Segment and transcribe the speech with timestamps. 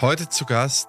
[0.00, 0.86] Heute zu Gast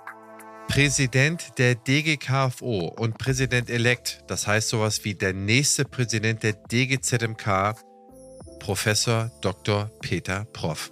[0.67, 7.73] Präsident der DGKFO und Präsident-elekt, das heißt sowas wie der nächste Präsident der DGZMK,
[8.59, 9.89] Professor Dr.
[10.01, 10.91] Peter Proff.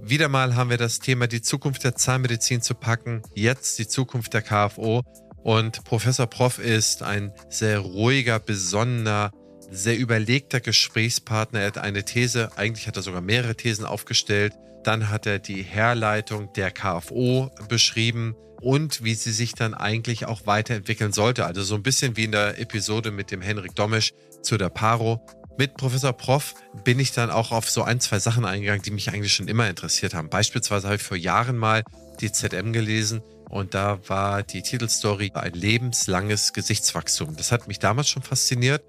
[0.00, 4.34] Wieder mal haben wir das Thema die Zukunft der Zahnmedizin zu packen, jetzt die Zukunft
[4.34, 5.04] der KFO
[5.44, 9.30] und Professor Proff ist ein sehr ruhiger, besonnener,
[9.70, 11.60] sehr überlegter Gesprächspartner.
[11.60, 14.54] Er hat eine These, eigentlich hat er sogar mehrere Thesen aufgestellt.
[14.84, 20.46] Dann hat er die Herleitung der KFO beschrieben und wie sie sich dann eigentlich auch
[20.46, 21.44] weiterentwickeln sollte.
[21.44, 25.24] Also so ein bisschen wie in der Episode mit dem Henrik Domisch zu der Paro.
[25.58, 29.10] Mit Professor Prof bin ich dann auch auf so ein, zwei Sachen eingegangen, die mich
[29.10, 30.30] eigentlich schon immer interessiert haben.
[30.30, 31.82] Beispielsweise habe ich vor Jahren mal
[32.20, 37.36] die ZM gelesen und da war die Titelstory ein lebenslanges Gesichtswachstum.
[37.36, 38.82] Das hat mich damals schon fasziniert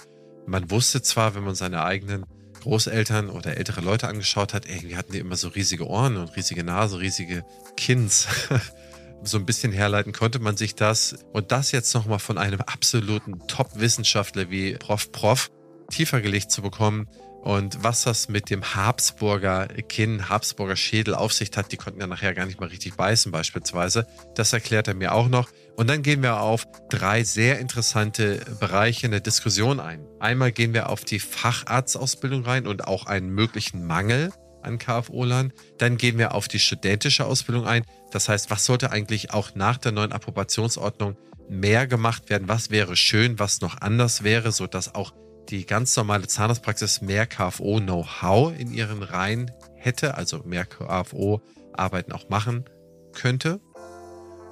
[0.45, 2.25] man wusste zwar, wenn man seine eigenen
[2.63, 6.63] Großeltern oder ältere Leute angeschaut hat, irgendwie hatten die immer so riesige Ohren und riesige
[6.63, 7.45] Nase, riesige
[7.77, 8.27] Kinns.
[9.23, 13.47] so ein bisschen herleiten konnte man sich das und das jetzt nochmal von einem absoluten
[13.47, 15.11] Top-Wissenschaftler wie Prof.
[15.11, 15.51] Prof.
[15.89, 17.07] tiefer gelegt zu bekommen,
[17.43, 22.07] und was das mit dem Habsburger Kinn, Habsburger Schädel auf sich hat, die konnten ja
[22.07, 24.07] nachher gar nicht mal richtig beißen beispielsweise.
[24.35, 25.49] Das erklärt er mir auch noch.
[25.75, 30.05] Und dann gehen wir auf drei sehr interessante Bereiche in der Diskussion ein.
[30.19, 35.51] Einmal gehen wir auf die Facharztausbildung rein und auch einen möglichen Mangel an KFO-Lern.
[35.79, 37.83] Dann gehen wir auf die studentische Ausbildung ein.
[38.11, 41.17] Das heißt, was sollte eigentlich auch nach der neuen Approbationsordnung
[41.49, 42.47] mehr gemacht werden?
[42.47, 45.13] Was wäre schön, was noch anders wäre, sodass auch
[45.49, 52.65] die ganz normale Zahnarztpraxis mehr KFO-Know-how in ihren Reihen hätte, also mehr KFO-Arbeiten auch machen
[53.13, 53.59] könnte.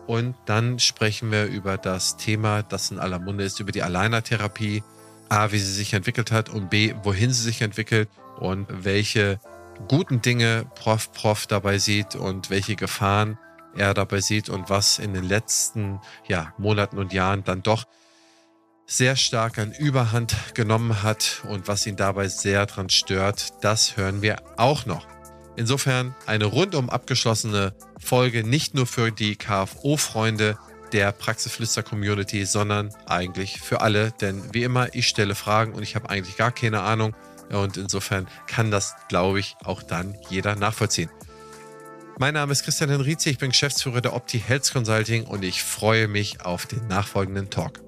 [0.07, 4.83] Und dann sprechen wir über das Thema, das in aller Munde ist, über die Alleinertherapie.
[5.30, 9.39] A, wie sie sich entwickelt hat und B, wohin sie sich entwickelt und welche
[9.88, 11.13] guten Dinge Prof.
[11.13, 13.38] Prof dabei sieht und welche Gefahren
[13.75, 17.85] er dabei sieht und was in den letzten ja, Monaten und Jahren dann doch
[18.85, 24.22] sehr stark an Überhand genommen hat und was ihn dabei sehr dran stört, das hören
[24.22, 25.07] wir auch noch.
[25.56, 30.57] Insofern eine rundum abgeschlossene Folge, nicht nur für die KFO-Freunde
[30.91, 34.11] der Praxisflüster-Community, sondern eigentlich für alle.
[34.22, 37.16] Denn wie immer, ich stelle Fragen und ich habe eigentlich gar keine Ahnung.
[37.50, 41.09] Und insofern kann das, glaube ich, auch dann jeder nachvollziehen.
[42.17, 46.07] Mein Name ist Christian Henrizi, ich bin Geschäftsführer der Opti Health Consulting und ich freue
[46.07, 47.79] mich auf den nachfolgenden Talk.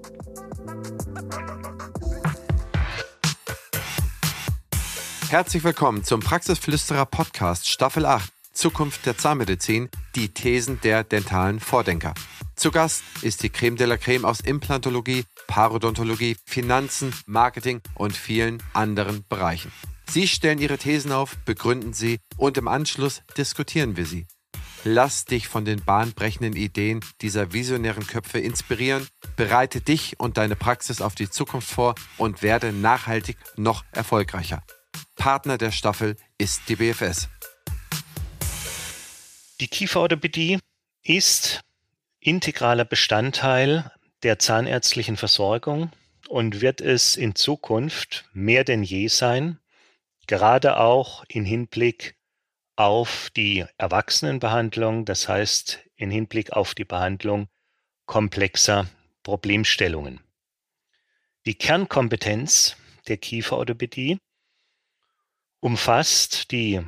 [5.34, 12.14] Herzlich willkommen zum Praxisflüsterer Podcast Staffel 8 Zukunft der Zahnmedizin, die Thesen der dentalen Vordenker.
[12.54, 18.62] Zu Gast ist die Creme de la Creme aus Implantologie, Parodontologie, Finanzen, Marketing und vielen
[18.74, 19.72] anderen Bereichen.
[20.08, 24.28] Sie stellen ihre Thesen auf, begründen sie und im Anschluss diskutieren wir sie.
[24.84, 31.00] Lass dich von den bahnbrechenden Ideen dieser visionären Köpfe inspirieren, bereite dich und deine Praxis
[31.00, 34.62] auf die Zukunft vor und werde nachhaltig noch erfolgreicher.
[35.16, 37.28] Partner der Staffel ist die BFS.
[39.60, 40.58] Die Kieferorthopädie
[41.02, 41.60] ist
[42.20, 43.90] integraler Bestandteil
[44.22, 45.92] der zahnärztlichen Versorgung
[46.28, 49.58] und wird es in Zukunft mehr denn je sein,
[50.26, 52.16] gerade auch in Hinblick
[52.76, 57.48] auf die Erwachsenenbehandlung, das heißt in Hinblick auf die Behandlung
[58.06, 58.86] komplexer
[59.22, 60.20] Problemstellungen.
[61.46, 64.18] Die Kernkompetenz der Kieferorthopädie
[65.64, 66.82] umfasst die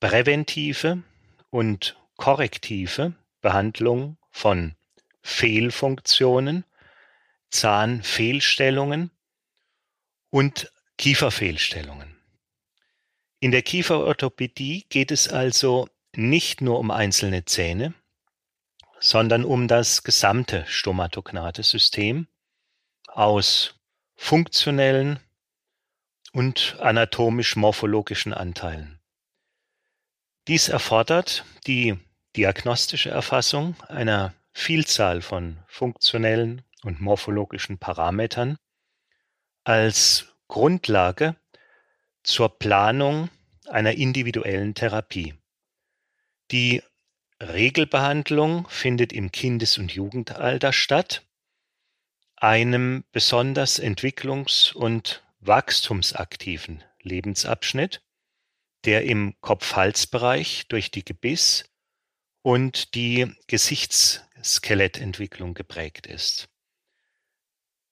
[0.00, 1.02] präventive
[1.50, 3.12] und korrektive
[3.42, 4.74] Behandlung von
[5.20, 6.64] Fehlfunktionen,
[7.50, 9.10] Zahnfehlstellungen
[10.30, 12.16] und Kieferfehlstellungen.
[13.38, 17.92] In der Kieferorthopädie geht es also nicht nur um einzelne Zähne,
[18.98, 22.28] sondern um das gesamte stomatognate System
[23.08, 23.74] aus
[24.14, 25.20] funktionellen,
[26.32, 28.98] und anatomisch-morphologischen Anteilen.
[30.48, 31.98] Dies erfordert die
[32.34, 38.58] diagnostische Erfassung einer Vielzahl von funktionellen und morphologischen Parametern
[39.64, 41.36] als Grundlage
[42.22, 43.30] zur Planung
[43.68, 45.34] einer individuellen Therapie.
[46.50, 46.82] Die
[47.40, 51.24] Regelbehandlung findet im Kindes- und Jugendalter statt,
[52.36, 58.02] einem besonders entwicklungs- und wachstumsaktiven Lebensabschnitt,
[58.84, 61.64] der im Kopf-Hals-Bereich durch die Gebiss-
[62.42, 66.48] und die Gesichtsskelettentwicklung geprägt ist.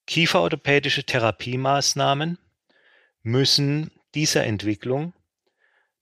[0.07, 2.37] Kieferorthopädische Therapiemaßnahmen
[3.23, 5.13] müssen dieser Entwicklung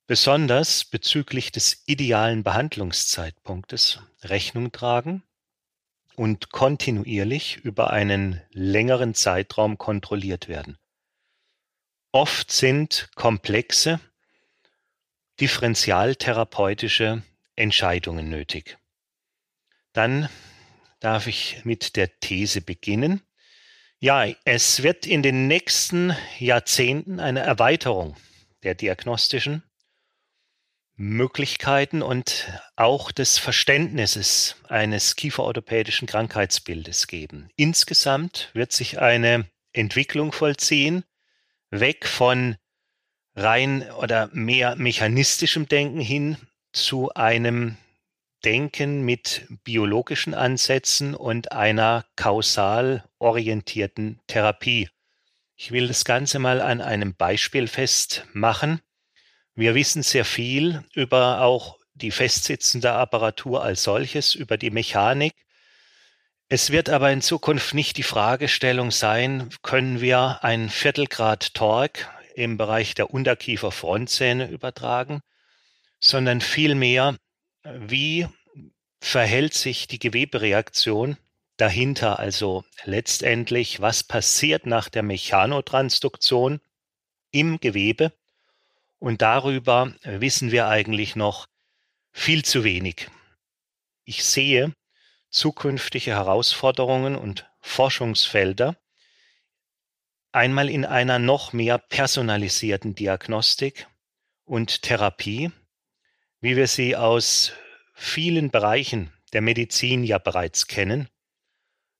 [0.07, 5.21] besonders bezüglich des idealen Behandlungszeitpunktes Rechnung tragen
[6.15, 10.79] und kontinuierlich über einen längeren Zeitraum kontrolliert werden.
[12.11, 13.99] Oft sind komplexe
[15.39, 17.21] differentialtherapeutische
[17.55, 18.77] Entscheidungen nötig.
[19.93, 20.27] Dann
[20.99, 23.21] darf ich mit der These beginnen.
[23.99, 28.15] Ja, es wird in den nächsten Jahrzehnten eine Erweiterung
[28.63, 29.63] der diagnostischen
[30.95, 37.49] Möglichkeiten und auch des Verständnisses eines kieferorthopädischen Krankheitsbildes geben.
[37.55, 41.03] Insgesamt wird sich eine Entwicklung vollziehen,
[41.71, 42.55] weg von
[43.35, 46.37] rein oder mehr mechanistischem Denken hin
[46.71, 47.77] zu einem
[48.45, 54.89] Denken mit biologischen Ansätzen und einer kausal orientierten Therapie.
[55.55, 58.79] Ich will das Ganze mal an einem Beispiel festmachen.
[59.55, 65.33] Wir wissen sehr viel über auch die festsitzende Apparatur als solches, über die Mechanik.
[66.51, 72.57] Es wird aber in Zukunft nicht die Fragestellung sein, können wir ein Viertelgrad Torque im
[72.57, 75.21] Bereich der Unterkiefer-Frontzähne übertragen,
[75.99, 77.17] sondern vielmehr,
[77.63, 78.27] wie
[78.99, 81.17] verhält sich die Gewebereaktion
[81.57, 86.61] dahinter, also letztendlich, was passiert nach der Mechanotransduktion
[87.29, 88.11] im Gewebe.
[88.97, 91.45] Und darüber wissen wir eigentlich noch
[92.11, 93.07] viel zu wenig.
[94.03, 94.73] Ich sehe
[95.29, 98.75] zukünftige Herausforderungen und Forschungsfelder
[100.31, 103.87] einmal in einer noch mehr personalisierten Diagnostik
[104.45, 105.51] und Therapie,
[106.41, 107.53] wie wir sie aus
[107.93, 111.09] vielen Bereichen der Medizin ja bereits kennen.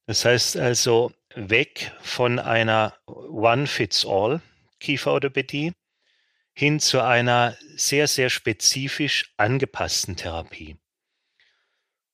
[0.05, 4.41] Das heißt also weg von einer One-Fits-All
[4.79, 5.73] Kieferorthopädie
[6.53, 10.77] hin zu einer sehr, sehr spezifisch angepassten Therapie.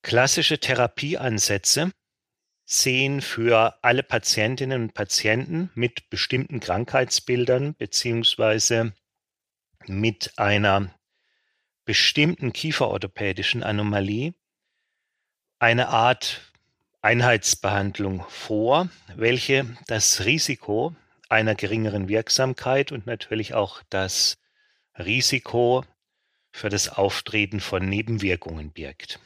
[0.06, 1.92] Klassische Therapieansätze
[2.64, 8.94] sehen für alle Patientinnen und Patienten mit bestimmten Krankheitsbildern beziehungsweise
[9.88, 10.94] mit einer
[11.86, 14.36] bestimmten kieferorthopädischen Anomalie
[15.58, 16.54] eine Art
[17.02, 20.96] Einheitsbehandlung vor, welche das Risiko
[21.30, 24.38] einer geringeren Wirksamkeit und natürlich auch das
[25.00, 25.84] Risiko
[26.52, 29.20] für das Auftreten von Nebenwirkungen birgt.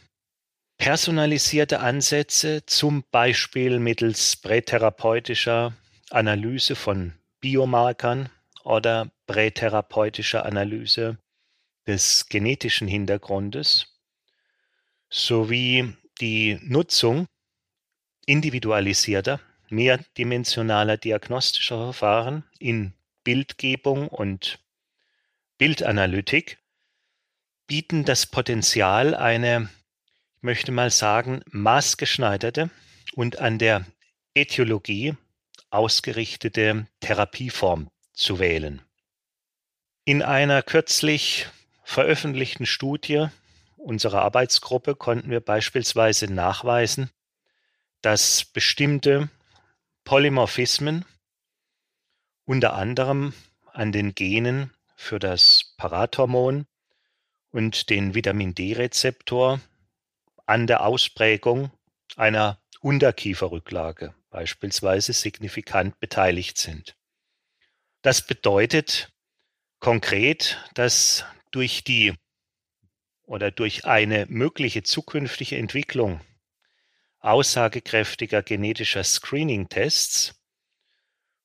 [0.80, 5.74] Personalisierte Ansätze, zum Beispiel mittels prätherapeutischer
[6.10, 8.30] Analyse von Biomarkern
[8.64, 11.18] oder prätherapeutischer Analyse
[11.86, 14.00] des genetischen Hintergrundes,
[15.10, 17.28] sowie die Nutzung
[18.26, 22.94] individualisierter, mehrdimensionaler diagnostischer Verfahren in
[23.26, 24.60] Bildgebung und
[25.58, 26.58] Bildanalytik
[27.68, 29.70] bieten das Potenzial, eine
[30.40, 32.70] ich möchte mal sagen, maßgeschneiderte
[33.14, 33.86] und an der
[34.34, 35.18] Äthiologie
[35.70, 38.82] ausgerichtete Therapieform zu wählen.
[40.06, 41.48] In einer kürzlich
[41.84, 43.28] veröffentlichten Studie
[43.76, 47.10] unserer Arbeitsgruppe konnten wir beispielsweise nachweisen,
[48.02, 49.28] dass bestimmte
[50.06, 51.04] Polymorphismen
[52.46, 53.34] unter anderem
[53.74, 56.66] an den Genen für das Parathormon
[57.52, 59.60] und den Vitamin D-Rezeptor
[60.50, 61.72] an der Ausprägung
[62.16, 66.98] einer Unterkieferrücklage beispielsweise signifikant beteiligt sind.
[68.02, 69.14] Das bedeutet
[69.80, 72.16] konkret, dass durch die
[73.28, 76.20] oder durch eine mögliche zukünftige Entwicklung
[77.20, 80.34] aussagekräftiger genetischer Screening-Tests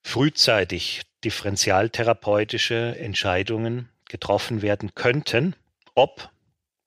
[0.02, 5.56] frühzeitig differentialtherapeutische Entscheidungen getroffen werden könnten,
[5.94, 6.30] ob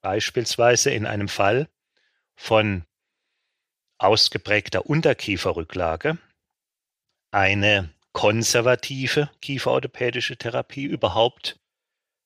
[0.02, 1.68] beispielsweise in einem Fall
[2.38, 2.86] von
[3.98, 6.18] ausgeprägter Unterkieferrücklage
[7.32, 11.60] eine konservative kieferorthopädische Therapie überhaupt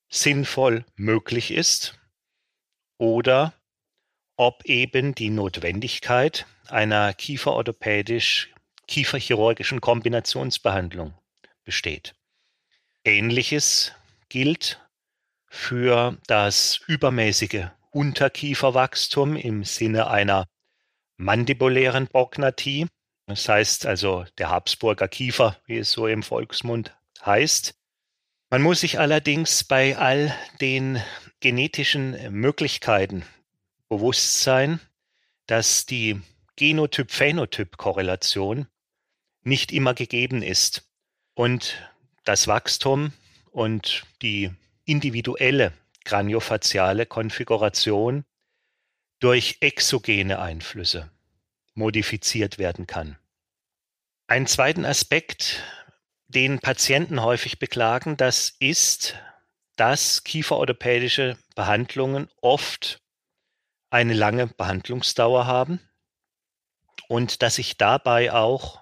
[0.10, 1.98] sinnvoll möglich ist
[2.98, 3.54] oder
[4.38, 8.54] ob eben die Notwendigkeit einer kieferorthopädisch
[8.88, 11.14] kieferchirurgischen Kombinationsbehandlung
[11.64, 12.14] besteht.
[13.04, 13.94] Ähnliches
[14.30, 14.80] gilt
[15.48, 20.48] für das übermäßige Unterkieferwachstum im Sinne einer
[21.18, 22.88] mandibulären Prognathie.
[23.28, 26.96] Das heißt also der Habsburger Kiefer, wie es so im Volksmund
[27.26, 27.76] heißt.
[28.50, 31.02] Man muss sich allerdings bei all den
[31.40, 33.24] genetischen Möglichkeiten
[33.88, 34.82] bewusst sein,
[35.46, 36.22] dass die
[36.58, 38.68] Genotyp-Phänotyp-Korrelation
[39.44, 40.90] nicht immer gegeben ist
[41.34, 41.90] und
[42.24, 43.14] das Wachstum
[43.52, 44.52] und die
[44.86, 48.26] individuelle kraniofaziale Konfiguration
[49.20, 51.12] durch exogene Einflüsse
[51.74, 53.18] modifiziert werden kann.
[54.28, 55.62] Einen zweiten Aspekt,
[56.28, 59.16] den Patienten häufig beklagen, das ist,
[59.76, 63.02] dass kieferorthopädische Behandlungen oft
[63.90, 65.80] eine lange Behandlungsdauer haben
[67.08, 68.82] und dass sich dabei auch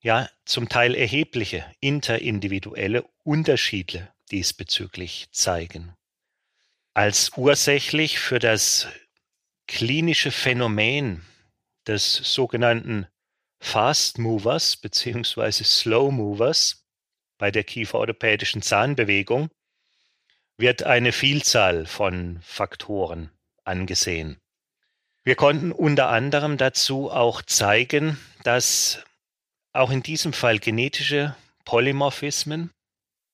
[0.00, 5.96] ja zum Teil erhebliche interindividuelle Unterschiede diesbezüglich zeigen.
[6.96, 8.88] Als ursächlich für das
[9.68, 11.26] klinische Phänomen
[11.86, 13.06] des sogenannten
[13.60, 15.62] Fast Movers bzw.
[15.62, 16.86] Slow Movers
[17.36, 19.50] bei der kieferorthopädischen Zahnbewegung
[20.56, 23.30] wird eine Vielzahl von Faktoren
[23.64, 24.40] angesehen.
[25.22, 29.04] Wir konnten unter anderem dazu auch zeigen, dass
[29.74, 31.36] auch in diesem Fall genetische
[31.66, 32.70] Polymorphismen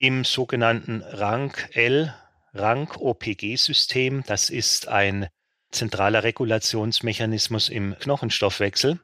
[0.01, 2.13] im sogenannten Rank-L,
[2.55, 5.29] Rank-OPG-System, das ist ein
[5.71, 9.01] zentraler Regulationsmechanismus im Knochenstoffwechsel,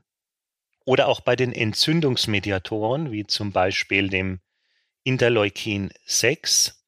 [0.85, 4.41] oder auch bei den Entzündungsmediatoren, wie zum Beispiel dem
[5.03, 6.83] Interleukin 6,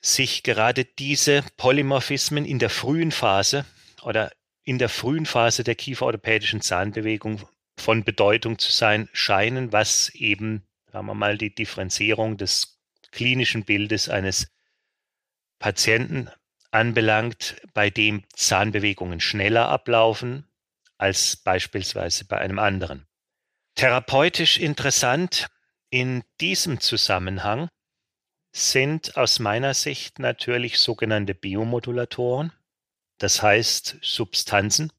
[0.00, 3.64] sich gerade diese Polymorphismen in der frühen Phase
[4.02, 4.32] oder
[4.62, 7.40] in der frühen Phase der kieferorthopädischen Zahnbewegung
[7.76, 12.78] von Bedeutung zu sein scheinen, was eben, sagen wir mal, die Differenzierung des
[13.10, 14.48] klinischen Bildes eines
[15.58, 16.30] Patienten
[16.70, 20.46] anbelangt, bei dem Zahnbewegungen schneller ablaufen
[20.98, 23.06] als beispielsweise bei einem anderen.
[23.74, 25.48] Therapeutisch interessant
[25.90, 27.68] in diesem Zusammenhang
[28.52, 32.52] sind aus meiner Sicht natürlich sogenannte Biomodulatoren,
[33.18, 34.92] das heißt Substanzen,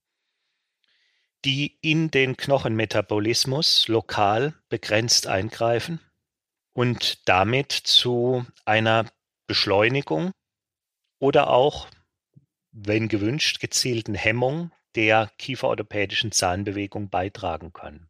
[1.43, 5.99] die in den Knochenmetabolismus lokal begrenzt eingreifen
[6.73, 9.05] und damit zu einer
[9.47, 10.31] Beschleunigung
[11.19, 11.87] oder auch,
[12.71, 18.09] wenn gewünscht, gezielten Hemmung der kieferorthopädischen Zahnbewegung beitragen können.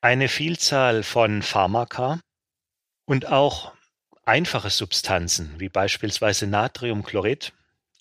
[0.00, 2.20] Eine Vielzahl von Pharmaka
[3.04, 3.72] und auch
[4.24, 7.52] einfache Substanzen wie beispielsweise Natriumchlorid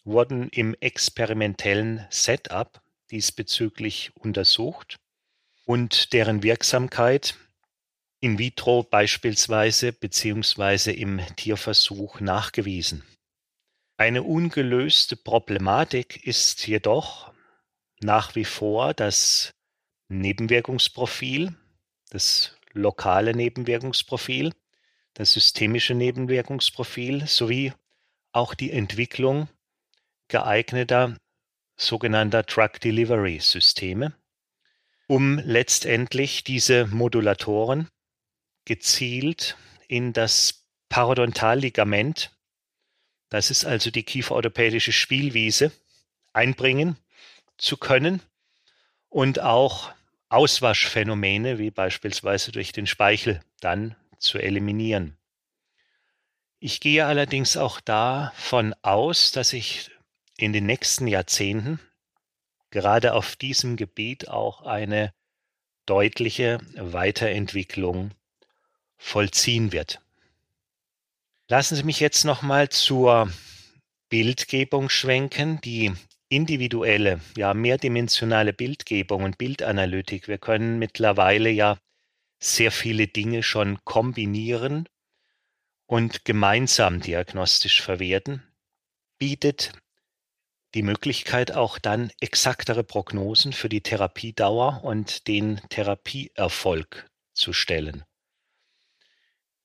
[0.03, 4.97] wurden im experimentellen Setup diesbezüglich untersucht
[5.65, 7.35] und deren Wirksamkeit
[8.19, 13.03] in vitro beispielsweise beziehungsweise im Tierversuch nachgewiesen.
[13.99, 17.33] Eine ungelöste Problematik ist jedoch
[17.99, 19.55] nach wie vor das
[20.07, 21.55] Nebenwirkungsprofil,
[22.11, 24.53] das lokale Nebenwirkungsprofil,
[25.15, 27.73] das systemische Nebenwirkungsprofil sowie
[28.33, 29.49] auch die Entwicklung
[30.27, 31.17] geeigneter
[31.75, 34.13] sogenannter Drug Delivery Systeme,
[35.07, 37.87] um letztendlich diese Modulatoren
[38.63, 42.36] gezielt in das Parodontalligament,
[43.29, 45.71] das ist also die kieferorthopädische Spielwiese,
[46.33, 46.97] einbringen
[47.57, 48.21] zu können
[49.09, 49.91] und auch
[50.29, 55.17] Auswaschphänomene wie beispielsweise durch den Speichel dann zu eliminieren.
[56.59, 59.91] Ich gehe allerdings auch davon aus, dass sich
[60.37, 61.79] in den nächsten Jahrzehnten
[62.71, 65.13] gerade auf diesem Gebiet auch eine
[65.85, 68.11] deutliche Weiterentwicklung
[68.97, 70.01] vollziehen wird.
[71.49, 73.31] Lassen Sie mich jetzt nochmal zur
[74.09, 75.93] Bildgebung schwenken, die
[76.27, 80.27] individuelle, ja mehrdimensionale Bildgebung und Bildanalytik.
[80.27, 81.77] Wir können mittlerweile ja
[82.43, 84.89] sehr viele Dinge schon kombinieren
[85.85, 88.43] und gemeinsam diagnostisch verwerten,
[89.17, 89.71] bietet
[90.73, 98.03] die Möglichkeit, auch dann exaktere Prognosen für die Therapiedauer und den Therapieerfolg zu stellen.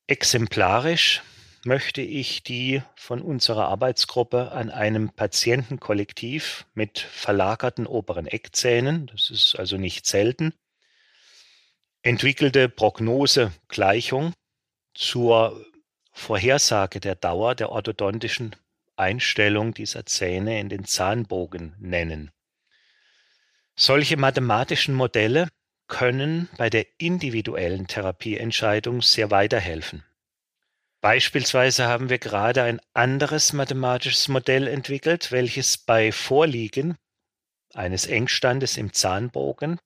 [0.06, 1.22] Exemplarisch
[1.64, 9.56] möchte ich die von unserer Arbeitsgruppe an einem Patientenkollektiv mit verlagerten oberen Eckzähnen, das ist
[9.58, 10.54] also nicht selten,
[12.02, 14.34] entwickelte Prognosegleichung
[14.94, 15.64] zur
[16.12, 18.56] Vorhersage der Dauer der orthodontischen
[18.96, 22.30] Einstellung dieser Zähne in den Zahnbogen nennen.
[23.74, 25.48] Solche mathematischen Modelle
[25.86, 30.04] können bei der individuellen Therapieentscheidung sehr weiterhelfen.
[31.02, 36.96] Beispielsweise haben wir gerade ein anderes mathematisches Modell entwickelt, welches bei Vorliegen
[37.74, 39.80] eines Engstandes im Zahnbogen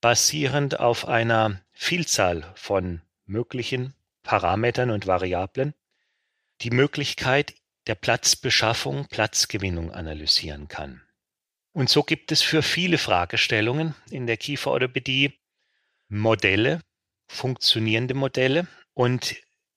[0.00, 5.74] basierend auf einer Vielzahl von möglichen Parametern und Variablen
[6.60, 7.54] die Möglichkeit
[7.88, 11.02] der Platzbeschaffung, Platzgewinnung analysieren kann.
[11.72, 15.40] Und so gibt es für viele Fragestellungen in der Kieferorthopädie
[16.08, 16.82] Modelle,
[17.26, 18.68] funktionierende Modelle.
[18.94, 19.34] Und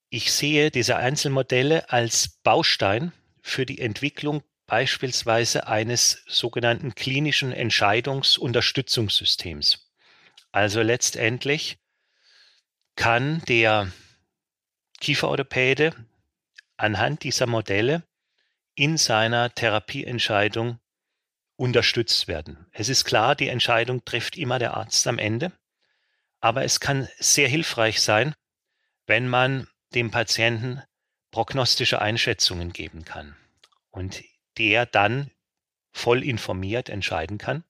[0.10, 3.12] ich sehe diese Einzelmodelle als Baustein
[3.42, 9.92] für die Entwicklung beispielsweise eines sogenannten klinischen Entscheidungsunterstützungssystems.
[10.52, 11.78] Also letztendlich
[12.96, 13.92] kann der
[15.00, 15.94] Kieferorthopäde
[16.78, 18.04] anhand dieser Modelle
[18.76, 20.80] in seiner Therapieentscheidung
[21.56, 22.68] unterstützt werden.
[22.72, 25.52] Es ist klar, die Entscheidung trifft immer der Arzt am Ende,
[26.40, 28.36] aber es kann sehr hilfreich sein,
[29.08, 30.82] wenn man dem Patienten
[31.32, 33.36] prognostische Einschätzungen geben kann
[33.92, 34.24] und
[34.58, 35.32] der dann
[35.92, 37.64] voll informiert entscheiden kann,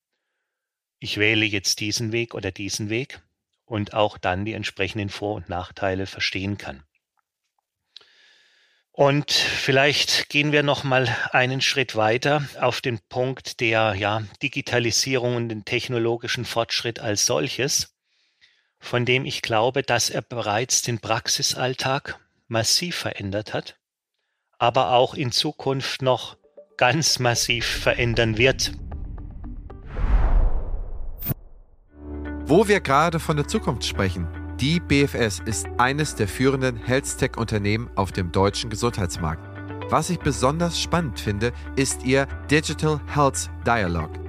[1.00, 3.22] ich wähle jetzt diesen Weg oder diesen Weg
[3.66, 6.84] und auch dann die entsprechenden Vor- und Nachteile verstehen kann.
[8.92, 15.38] Und vielleicht gehen wir noch mal einen Schritt weiter auf den Punkt der ja, Digitalisierung
[15.38, 17.96] und den technologischen Fortschritt als solches,
[18.80, 23.78] von dem ich glaube, dass er bereits den Praxisalltag massiv verändert hat,
[24.58, 26.38] aber auch in Zukunft noch
[26.78, 28.72] ganz massiv verändern wird.
[32.46, 34.28] Wo wir gerade von der Zukunft sprechen,
[34.60, 39.48] die BFS ist eines der führenden Health-Tech-Unternehmen auf dem deutschen Gesundheitsmarkt.
[39.92, 44.29] Was ich besonders spannend finde, ist ihr Digital Health Dialogue.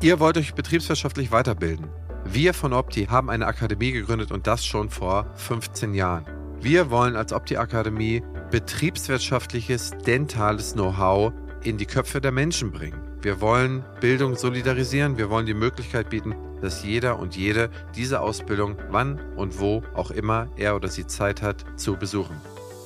[0.00, 1.88] Ihr wollt euch betriebswirtschaftlich weiterbilden.
[2.24, 6.26] Wir von Opti haben eine Akademie gegründet und das schon vor 15 Jahren.
[6.60, 11.32] Wir wollen als Opti Akademie betriebswirtschaftliches, dentales Know-how
[11.64, 13.03] in die Köpfe der Menschen bringen.
[13.24, 15.16] Wir wollen Bildung solidarisieren.
[15.16, 20.10] Wir wollen die Möglichkeit bieten, dass jeder und jede diese Ausbildung wann und wo auch
[20.10, 22.36] immer er oder sie Zeit hat zu besuchen.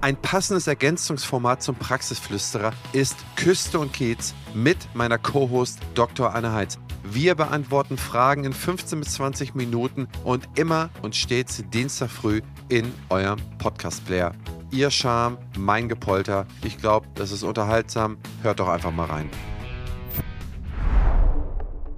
[0.00, 6.34] Ein passendes Ergänzungsformat zum Praxisflüsterer ist Küste und Kiez mit meiner Co-Host Dr.
[6.34, 6.80] Anne Heitz.
[7.06, 12.40] Wir beantworten Fragen in 15 bis 20 Minuten und immer und stets Dienstag früh
[12.70, 14.34] in eurem Podcast-Player.
[14.72, 16.46] Ihr Charme, mein Gepolter.
[16.64, 18.16] Ich glaube, das ist unterhaltsam.
[18.42, 19.28] Hört doch einfach mal rein.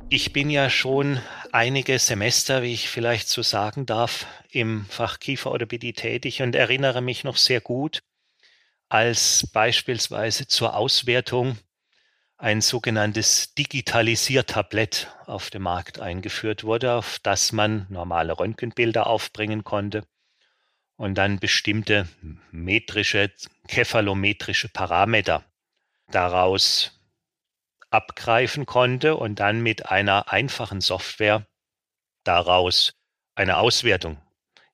[0.09, 1.21] Ich bin ja schon
[1.53, 7.23] einige Semester, wie ich vielleicht so sagen darf, im Fach Kieferorthopädie tätig und erinnere mich
[7.23, 8.01] noch sehr gut,
[8.89, 11.57] als beispielsweise zur Auswertung
[12.39, 20.07] ein sogenanntes Digitalisiertablett auf dem Markt eingeführt wurde, auf das man normale Röntgenbilder aufbringen konnte
[20.97, 22.09] und dann bestimmte
[22.51, 23.33] metrische,
[23.69, 25.45] kephalometrische Parameter
[26.09, 27.01] daraus
[27.91, 31.47] abgreifen konnte und dann mit einer einfachen Software
[32.25, 32.93] daraus
[33.35, 34.21] eine Auswertung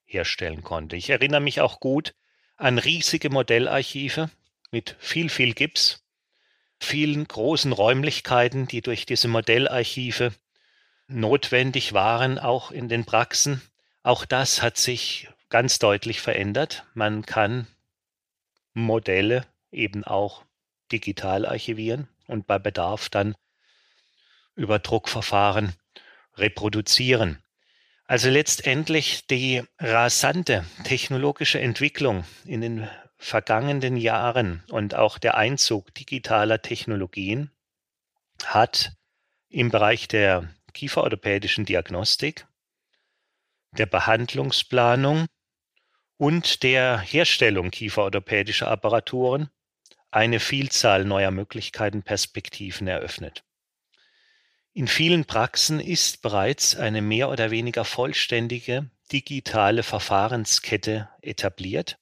[0.05, 0.97] herstellen konnte.
[0.97, 2.15] Ich erinnere mich auch gut
[2.57, 4.31] an riesige Modellarchive
[4.71, 6.02] mit viel, viel Gips,
[6.85, 10.33] vielen großen Räumlichkeiten, die durch diese Modellarchive
[11.09, 13.63] notwendig waren, auch in den Praxen.
[14.03, 16.85] Auch das hat sich ganz deutlich verändert.
[16.95, 17.67] Man kann
[18.75, 20.45] Modelle eben auch
[20.91, 23.35] digital archivieren und bei Bedarf dann
[24.55, 25.75] über Druckverfahren
[26.37, 27.43] reproduzieren.
[28.05, 32.89] Also letztendlich die rasante technologische Entwicklung in den
[33.23, 37.51] vergangenen Jahren und auch der Einzug digitaler Technologien
[38.45, 38.93] hat
[39.49, 42.47] im Bereich der kieferorthopädischen Diagnostik,
[43.73, 45.27] der Behandlungsplanung
[46.17, 49.49] und der Herstellung kieferorthopädischer Apparaturen
[50.11, 53.45] eine Vielzahl neuer Möglichkeiten, Perspektiven eröffnet.
[54.75, 61.99] In vielen Praxen ist bereits eine mehr oder weniger vollständige digitale Verfahrenskette etabliert.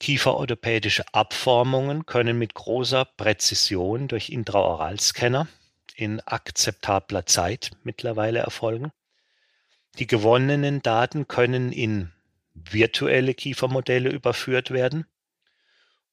[0.00, 5.48] Kieferorthopädische Abformungen können mit großer Präzision durch Intraoralscanner
[5.96, 8.92] in akzeptabler Zeit mittlerweile erfolgen.
[9.98, 12.12] Die gewonnenen Daten können in
[12.54, 15.06] virtuelle Kiefermodelle überführt werden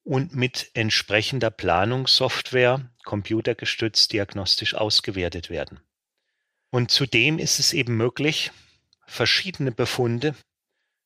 [0.04, 5.80] und mit entsprechender Planungssoftware computergestützt diagnostisch ausgewertet werden.
[6.71, 8.52] Und zudem ist es eben möglich,
[9.06, 10.36] verschiedene Befunde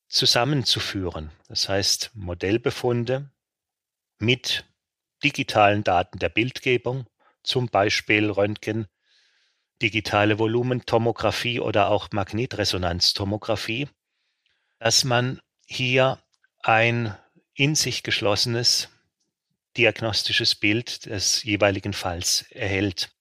[0.09, 1.31] zusammenzuführen.
[1.47, 3.31] Das heißt, Modellbefunde
[4.17, 4.65] mit
[5.23, 7.05] digitalen Daten der Bildgebung,
[7.43, 8.87] zum Beispiel Röntgen,
[9.81, 13.87] digitale Volumentomographie oder auch Magnetresonanztomographie,
[14.79, 16.21] dass man hier
[16.61, 17.15] ein
[17.53, 18.89] in sich geschlossenes
[19.77, 23.11] diagnostisches Bild des jeweiligen Falls erhält.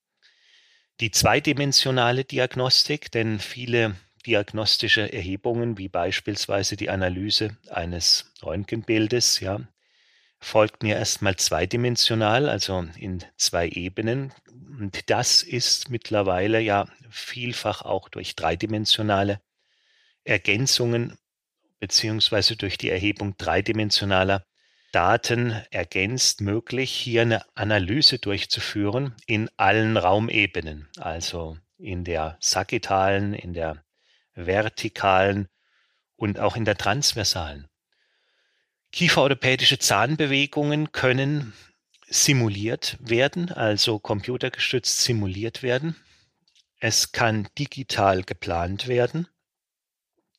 [1.01, 3.94] Die zweidimensionale Diagnostik, denn viele
[4.27, 9.61] diagnostische Erhebungen, wie beispielsweise die Analyse eines Röntgenbildes, ja,
[10.41, 14.33] folgten ja erstmal zweidimensional, also in zwei Ebenen.
[14.79, 19.41] Und das ist mittlerweile ja vielfach auch durch dreidimensionale
[20.25, 21.17] Ergänzungen
[21.81, 24.45] beziehungsweise durch die Erhebung dreidimensionaler
[24.93, 33.53] Daten ergänzt möglich, hier eine Analyse durchzuführen in allen Raumebenen, also in der sagittalen, in
[33.53, 33.85] der
[34.46, 35.48] vertikalen
[36.16, 37.68] und auch in der transversalen.
[38.92, 41.53] Kieferorthopädische Zahnbewegungen können
[42.07, 45.96] simuliert werden, also computergestützt simuliert werden.
[46.81, 49.29] Es kann digital geplant werden.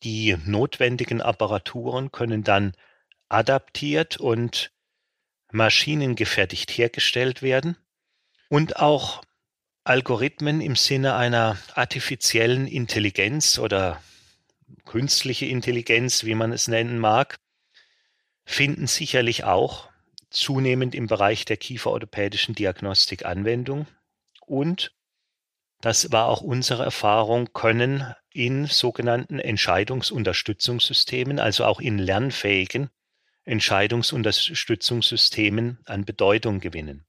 [0.04, 2.74] Die notwendigen Apparaturen können dann
[3.28, 4.72] adaptiert und
[5.52, 7.78] maschinengefertigt hergestellt werden
[8.50, 9.22] und auch
[9.84, 14.02] Algorithmen im Sinne einer artifiziellen Intelligenz oder
[14.86, 17.36] künstliche Intelligenz, wie man es nennen mag,
[18.46, 19.90] finden sicherlich auch
[20.30, 23.88] zunehmend im Bereich der kieferorthopädischen Diagnostik Anwendung
[24.46, 24.94] und
[25.82, 32.90] das war auch unsere Erfahrung, können in sogenannten Entscheidungsunterstützungssystemen, also auch in lernfähigen
[33.46, 37.06] Entscheidungsunterstützungssystemen an Bedeutung gewinnen.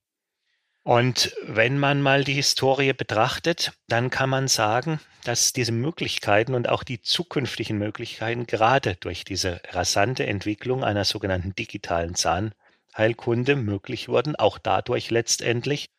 [0.82, 6.68] Und wenn man mal die Historie betrachtet, dann kann man sagen, dass diese Möglichkeiten und
[6.68, 14.36] auch die zukünftigen Möglichkeiten gerade durch diese rasante Entwicklung einer sogenannten digitalen Zahnheilkunde möglich wurden,
[14.36, 15.90] auch dadurch letztendlich,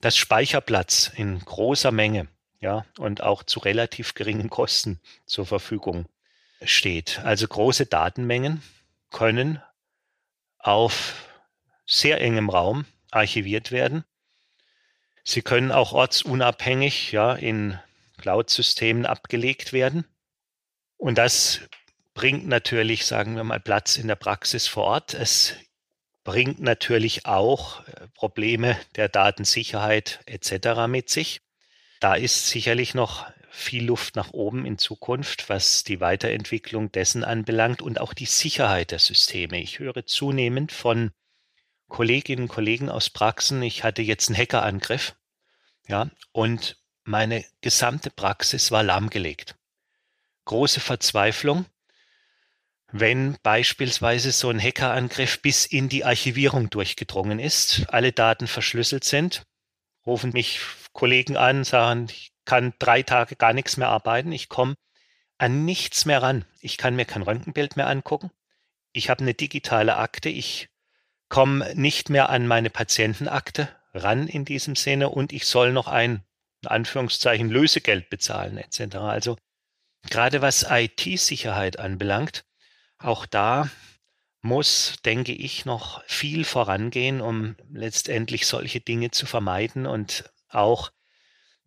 [0.00, 2.26] dass Speicherplatz in großer Menge
[2.60, 6.06] ja, und auch zu relativ geringen Kosten zur Verfügung
[6.62, 7.20] steht.
[7.22, 8.62] Also große Datenmengen
[9.10, 9.62] können
[10.58, 11.14] auf
[11.86, 14.04] sehr engem Raum archiviert werden.
[15.24, 17.78] Sie können auch ortsunabhängig ja, in
[18.18, 20.04] Cloud-Systemen abgelegt werden.
[20.96, 21.60] Und das
[22.14, 25.14] bringt natürlich, sagen wir mal, Platz in der Praxis vor Ort.
[25.14, 25.54] Es
[26.24, 30.86] bringt natürlich auch äh, Probleme der Datensicherheit etc.
[30.88, 31.40] mit sich.
[32.00, 37.82] Da ist sicherlich noch viel Luft nach oben in Zukunft, was die Weiterentwicklung dessen anbelangt
[37.82, 39.60] und auch die Sicherheit der Systeme.
[39.60, 41.12] Ich höre zunehmend von
[41.88, 45.16] Kolleginnen und Kollegen aus Praxen, ich hatte jetzt einen Hackerangriff,
[45.86, 49.56] ja, und meine gesamte Praxis war lahmgelegt.
[50.44, 51.66] Große Verzweiflung,
[52.92, 59.46] wenn beispielsweise so ein Hackerangriff bis in die Archivierung durchgedrungen ist, alle Daten verschlüsselt sind,
[60.06, 60.60] rufen mich
[60.92, 64.76] Kollegen an, sagen, ich kann drei Tage gar nichts mehr arbeiten, ich komme
[65.38, 66.44] an nichts mehr ran.
[66.60, 68.30] Ich kann mir kein Röntgenbild mehr angucken.
[68.92, 70.68] Ich habe eine digitale Akte, ich
[71.28, 76.22] komme nicht mehr an meine Patientenakte ran in diesem Sinne und ich soll noch ein,
[76.62, 78.96] in Anführungszeichen, Lösegeld bezahlen etc.
[78.96, 79.36] Also
[80.08, 82.44] gerade was IT-Sicherheit anbelangt,
[82.98, 83.70] auch da
[84.40, 90.90] muss, denke ich, noch viel vorangehen, um letztendlich solche Dinge zu vermeiden und auch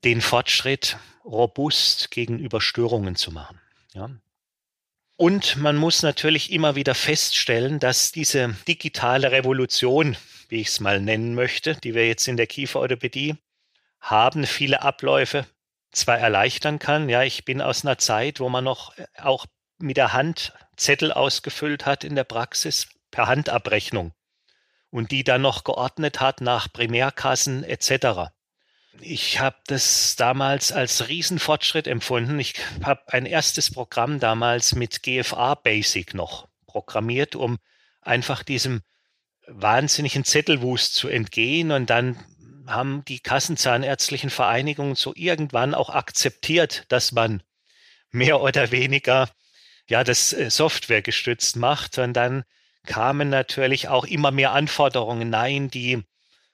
[0.03, 3.59] den Fortschritt robust gegenüber Störungen zu machen.
[3.93, 4.09] Ja.
[5.21, 10.17] Und man muss natürlich immer wieder feststellen, dass diese digitale Revolution,
[10.49, 13.35] wie ich es mal nennen möchte, die wir jetzt in der Kieferorthopädie
[13.99, 15.45] haben, viele Abläufe
[15.91, 17.07] zwar erleichtern kann.
[17.07, 19.45] Ja, ich bin aus einer Zeit, wo man noch äh, auch
[19.77, 24.13] mit der Hand Zettel ausgefüllt hat in der Praxis per Handabrechnung
[24.89, 28.31] und die dann noch geordnet hat nach Primärkassen etc.
[28.99, 32.39] Ich habe das damals als Riesenfortschritt empfunden.
[32.39, 37.57] Ich habe ein erstes Programm damals mit GFA Basic noch programmiert, um
[38.01, 38.81] einfach diesem
[39.47, 41.71] wahnsinnigen Zettelwust zu entgehen.
[41.71, 42.17] Und dann
[42.67, 47.43] haben die Kassenzahnärztlichen Vereinigungen so irgendwann auch akzeptiert, dass man
[48.11, 49.29] mehr oder weniger
[49.87, 51.97] ja das äh, Software gestützt macht.
[51.97, 52.43] Und dann
[52.85, 55.29] kamen natürlich auch immer mehr Anforderungen.
[55.29, 56.03] Nein, die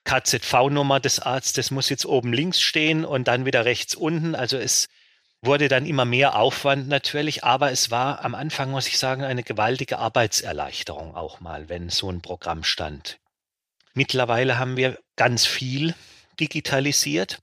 [0.07, 4.35] KZV-Nummer des Arztes muss jetzt oben links stehen und dann wieder rechts unten.
[4.35, 4.87] Also es
[5.41, 9.43] wurde dann immer mehr Aufwand natürlich, aber es war am Anfang, muss ich sagen, eine
[9.43, 13.19] gewaltige Arbeitserleichterung auch mal, wenn so ein Programm stand.
[13.93, 15.93] Mittlerweile haben wir ganz viel
[16.39, 17.39] digitalisiert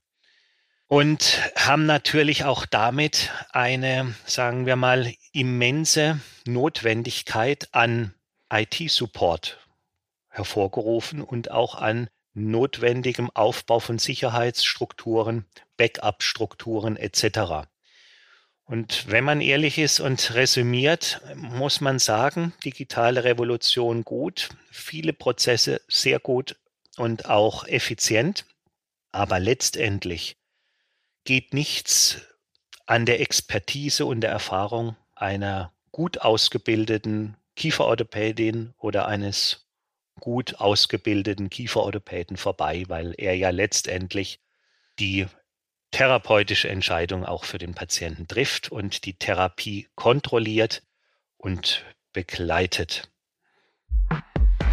[0.87, 8.15] und haben natürlich auch damit eine, sagen wir mal, immense Notwendigkeit an
[8.51, 9.59] IT-Support
[10.29, 15.45] hervorgerufen und auch an notwendigem Aufbau von Sicherheitsstrukturen,
[15.77, 17.67] Backup-Strukturen etc.
[18.65, 25.81] Und wenn man ehrlich ist und resümiert, muss man sagen, digitale Revolution gut, viele Prozesse
[25.87, 26.55] sehr gut
[26.97, 28.45] und auch effizient,
[29.11, 30.37] aber letztendlich
[31.23, 32.21] geht nichts
[32.85, 39.64] an der Expertise und der Erfahrung einer gut ausgebildeten Kieferorthopädin oder eines
[40.19, 44.39] gut ausgebildeten Kieferorthopäden vorbei, weil er ja letztendlich
[44.99, 45.27] die
[45.91, 50.83] therapeutische Entscheidung auch für den Patienten trifft und die Therapie kontrolliert
[51.37, 53.09] und begleitet.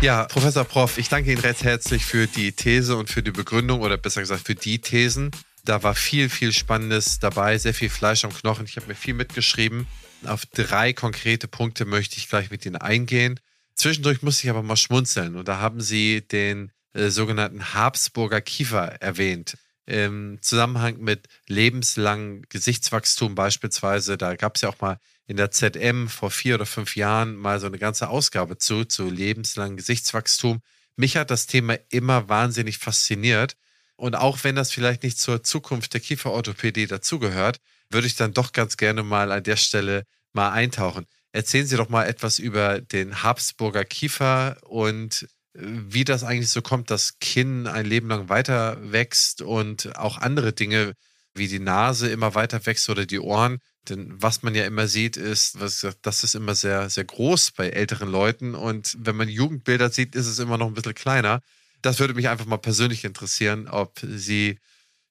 [0.00, 3.83] Ja, Professor Prof, ich danke Ihnen recht herzlich für die These und für die Begründung
[3.83, 5.31] oder besser gesagt für die Thesen.
[5.64, 8.64] Da war viel, viel Spannendes dabei, sehr viel Fleisch am Knochen.
[8.66, 9.87] Ich habe mir viel mitgeschrieben.
[10.24, 13.38] Auf drei konkrete Punkte möchte ich gleich mit Ihnen eingehen.
[13.75, 19.01] Zwischendurch musste ich aber mal schmunzeln und da haben Sie den äh, sogenannten Habsburger Kiefer
[19.01, 19.57] erwähnt
[19.87, 24.17] im Zusammenhang mit lebenslangem Gesichtswachstum beispielsweise.
[24.17, 27.59] Da gab es ja auch mal in der ZM vor vier oder fünf Jahren mal
[27.61, 30.61] so eine ganze Ausgabe zu, zu lebenslangem Gesichtswachstum.
[30.97, 33.57] Mich hat das Thema immer wahnsinnig fasziniert.
[33.97, 37.59] Und auch wenn das vielleicht nicht zur Zukunft der Kieferorthopädie dazugehört,
[37.91, 41.07] würde ich dann doch ganz gerne mal an der Stelle mal eintauchen.
[41.33, 46.90] Erzählen Sie doch mal etwas über den Habsburger Kiefer und wie das eigentlich so kommt,
[46.90, 50.95] dass Kinn ein Leben lang weiter wächst und auch andere Dinge
[51.35, 53.59] wie die Nase immer weiter wächst oder die Ohren.
[53.88, 55.57] Denn was man ja immer sieht, ist,
[56.03, 58.55] das ist immer sehr, sehr groß bei älteren Leuten.
[58.55, 61.40] Und wenn man Jugendbilder sieht, ist es immer noch ein bisschen kleiner.
[61.81, 64.59] Das würde mich einfach mal persönlich interessieren, ob Sie,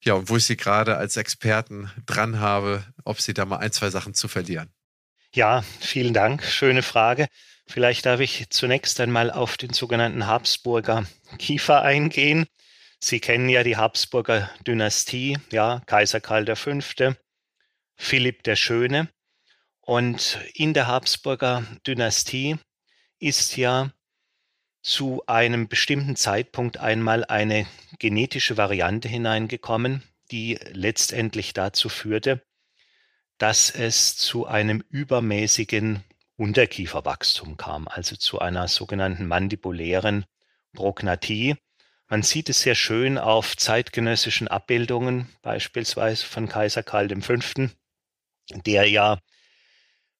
[0.04, 3.90] ja, wo ich Sie gerade als Experten dran habe, ob Sie da mal ein, zwei
[3.90, 4.72] Sachen zu verlieren.
[5.34, 6.44] Ja, vielen Dank.
[6.44, 7.28] Schöne Frage.
[7.66, 11.06] Vielleicht darf ich zunächst einmal auf den sogenannten Habsburger
[11.40, 12.48] Kiefer eingehen.
[13.00, 16.80] Sie kennen ja die Habsburger Dynastie, ja, Kaiser Karl V.,
[17.96, 19.08] Philipp der Schöne.
[19.80, 22.58] Und in der Habsburger Dynastie
[23.20, 23.90] ist ja
[24.82, 27.68] zu einem bestimmten Zeitpunkt einmal eine
[28.00, 32.44] genetische Variante hineingekommen, die letztendlich dazu führte,
[33.42, 36.04] dass es zu einem übermäßigen
[36.38, 40.26] Unterkieferwachstum kam, also zu einer sogenannten mandibulären
[40.74, 41.56] Prognathie.
[42.08, 47.40] Man sieht es sehr schön auf zeitgenössischen Abbildungen, beispielsweise von Kaiser Karl V.,
[48.64, 49.18] der ja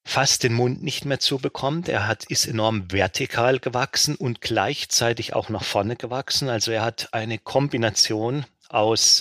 [0.04, 1.88] fast den Mund nicht mehr zubekommt.
[1.88, 6.48] Er hat, ist enorm vertikal gewachsen und gleichzeitig auch nach vorne gewachsen.
[6.48, 9.20] Also er hat eine Kombination aus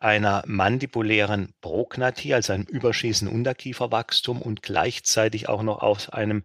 [0.00, 6.44] einer mandibulären Prognathie, also einem überschießenden Unterkieferwachstum und gleichzeitig auch noch aus einem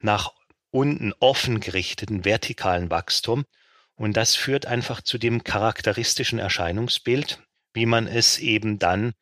[0.00, 0.32] nach
[0.70, 3.44] unten offen gerichteten vertikalen Wachstum.
[3.94, 9.14] Und das führt einfach zu dem charakteristischen Erscheinungsbild, wie man es eben dann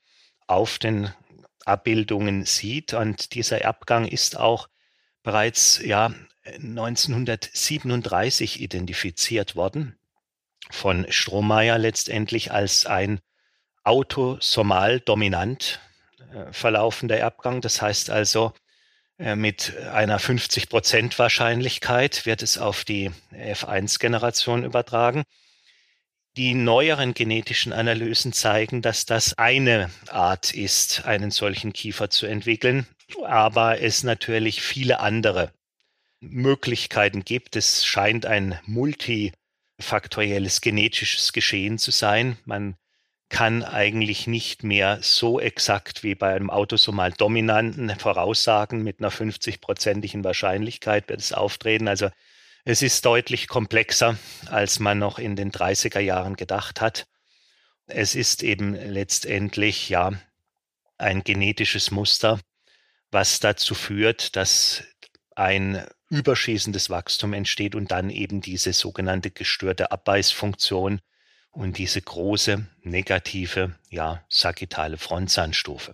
[0.47, 1.11] auf den
[1.65, 2.95] Abbildungen sieht.
[2.95, 4.69] Und dieser Erbgang ist auch
[5.23, 6.13] bereits ja
[6.45, 9.99] 1937 identifiziert worden
[10.71, 13.21] von Strohmeier letztendlich als ein
[13.89, 15.81] autosomal dominant
[16.33, 17.63] äh, verlaufender Erbgang.
[17.63, 18.53] Das heißt also,
[19.19, 25.25] äh, mit einer 50 Prozent Wahrscheinlichkeit wird es auf die F1-Generation übertragen.
[26.37, 32.87] Die neueren genetischen Analysen zeigen, dass das eine Art ist, einen solchen Kiefer zu entwickeln,
[33.25, 35.51] aber es natürlich viele andere
[36.21, 37.57] Möglichkeiten gibt.
[37.57, 42.37] Es scheint ein multifaktorielles genetisches Geschehen zu sein.
[42.45, 42.77] Man
[43.29, 50.25] kann eigentlich nicht mehr so exakt wie bei einem autosomal dominanten voraussagen mit einer 50-prozentigen
[50.25, 51.89] Wahrscheinlichkeit wird es auftreten.
[51.89, 52.09] Also
[52.65, 57.07] es ist deutlich komplexer, als man noch in den 30er Jahren gedacht hat.
[57.87, 60.13] Es ist eben letztendlich ja
[60.97, 62.41] ein genetisches Muster,
[63.11, 64.85] was dazu führt, dass
[65.35, 71.01] ein überschießendes Wachstum entsteht und dann eben diese sogenannte gestörte Abbeißfunktion
[71.59, 75.91] und diese große negative, ja, sagittale Frontzahnstufe.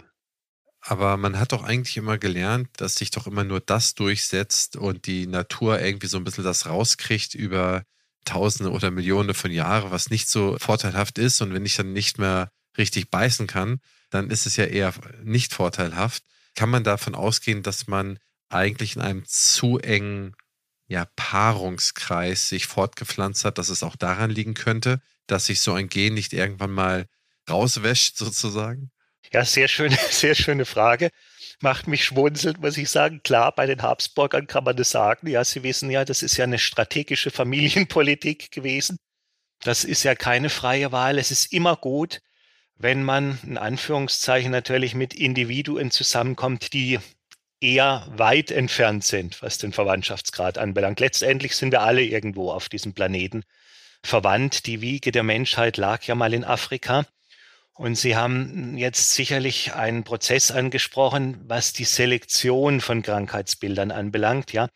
[0.82, 5.06] Aber man hat doch eigentlich immer gelernt, dass sich doch immer nur das durchsetzt und
[5.06, 7.82] die Natur irgendwie so ein bisschen das rauskriegt über
[8.26, 11.40] Tausende oder Millionen von Jahren, was nicht so vorteilhaft ist.
[11.40, 15.54] Und wenn ich dann nicht mehr richtig beißen kann, dann ist es ja eher nicht
[15.54, 16.24] vorteilhaft.
[16.54, 18.18] Kann man davon ausgehen, dass man
[18.50, 20.36] eigentlich in einem zu engen
[20.88, 25.88] ja, Paarungskreis sich fortgepflanzt hat, dass es auch daran liegen könnte, dass sich so ein
[25.88, 27.06] Gen nicht irgendwann mal
[27.48, 28.90] rauswäscht, sozusagen?
[29.32, 31.10] Ja, sehr schöne, sehr schöne Frage.
[31.60, 33.22] Macht mich schmunzeln, muss ich sagen.
[33.22, 35.28] Klar, bei den Habsburgern kann man das sagen.
[35.28, 38.98] Ja, Sie wissen ja, das ist ja eine strategische Familienpolitik gewesen.
[39.60, 41.18] Das ist ja keine freie Wahl.
[41.18, 42.20] Es ist immer gut,
[42.76, 46.98] wenn man in Anführungszeichen natürlich mit Individuen zusammenkommt, die
[47.60, 51.00] eher weit entfernt sind, was den Verwandtschaftsgrad anbelangt.
[51.00, 53.44] Letztendlich sind wir alle irgendwo auf diesem Planeten
[54.06, 54.66] verwandt.
[54.66, 57.06] Die Wiege der Menschheit lag ja mal in Afrika.
[57.76, 64.52] Und Sie haben jetzt sicherlich einen Prozess angesprochen, was die Selektion von Krankheitsbildern anbelangt.
[64.52, 64.68] Ja,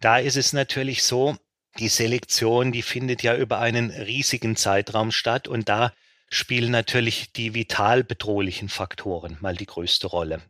[0.00, 1.36] da ist es natürlich so,
[1.78, 5.92] die Selektion, die findet ja über einen riesigen Zeitraum statt und da
[6.30, 10.40] spielen natürlich die vital bedrohlichen Faktoren mal die größte Rolle.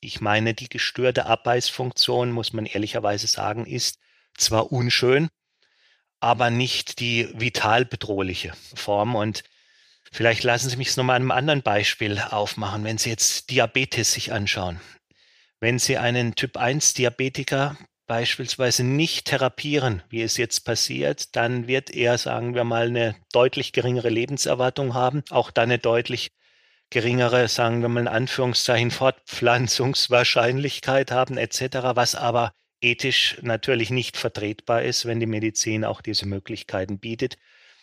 [0.00, 3.98] Ich meine, die gestörte Abbeißfunktion, muss man ehrlicherweise sagen, ist
[4.36, 5.28] zwar unschön,
[6.20, 9.14] aber nicht die vital bedrohliche Form.
[9.14, 9.44] Und
[10.12, 12.84] vielleicht lassen Sie mich es nochmal an einem anderen Beispiel aufmachen.
[12.84, 14.80] Wenn Sie jetzt Diabetes sich anschauen,
[15.60, 17.76] wenn Sie einen Typ 1 Diabetiker
[18.06, 23.72] beispielsweise nicht therapieren, wie es jetzt passiert, dann wird er, sagen wir mal, eine deutlich
[23.72, 26.30] geringere Lebenserwartung haben, auch dann eine deutlich
[26.90, 34.82] geringere, sagen wir mal in Anführungszeichen, Fortpflanzungswahrscheinlichkeit haben etc., was aber ethisch natürlich nicht vertretbar
[34.82, 37.38] ist, wenn die Medizin auch diese Möglichkeiten bietet,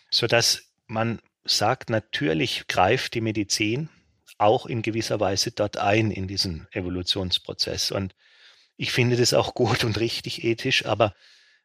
[0.09, 3.89] sodass man sagt, natürlich greift die Medizin
[4.37, 7.91] auch in gewisser Weise dort ein in diesen Evolutionsprozess.
[7.91, 8.15] Und
[8.77, 11.15] ich finde das auch gut und richtig ethisch, aber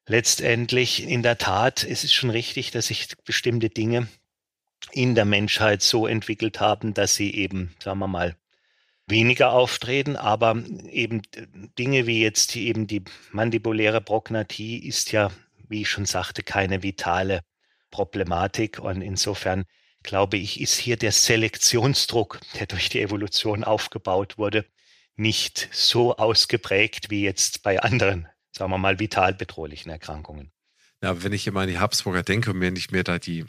[0.07, 4.09] letztendlich in der Tat ist es schon richtig, dass sich bestimmte Dinge
[4.93, 8.37] in der Menschheit so entwickelt haben, dass sie eben, sagen wir mal,
[9.09, 11.23] weniger auftreten, aber eben
[11.79, 15.31] Dinge wie jetzt eben die mandibuläre Prognathie ist ja,
[15.68, 17.40] wie ich schon sagte, keine vitale
[17.90, 19.64] Problematik und insofern
[20.03, 24.64] glaube ich, ist hier der Selektionsdruck, der durch die Evolution aufgebaut wurde,
[25.16, 30.53] nicht so ausgeprägt wie jetzt bei anderen, sagen wir mal, vital bedrohlichen Erkrankungen.
[31.03, 33.44] Ja, wenn ich immer an die Habsburger denke und wenn ich mir da die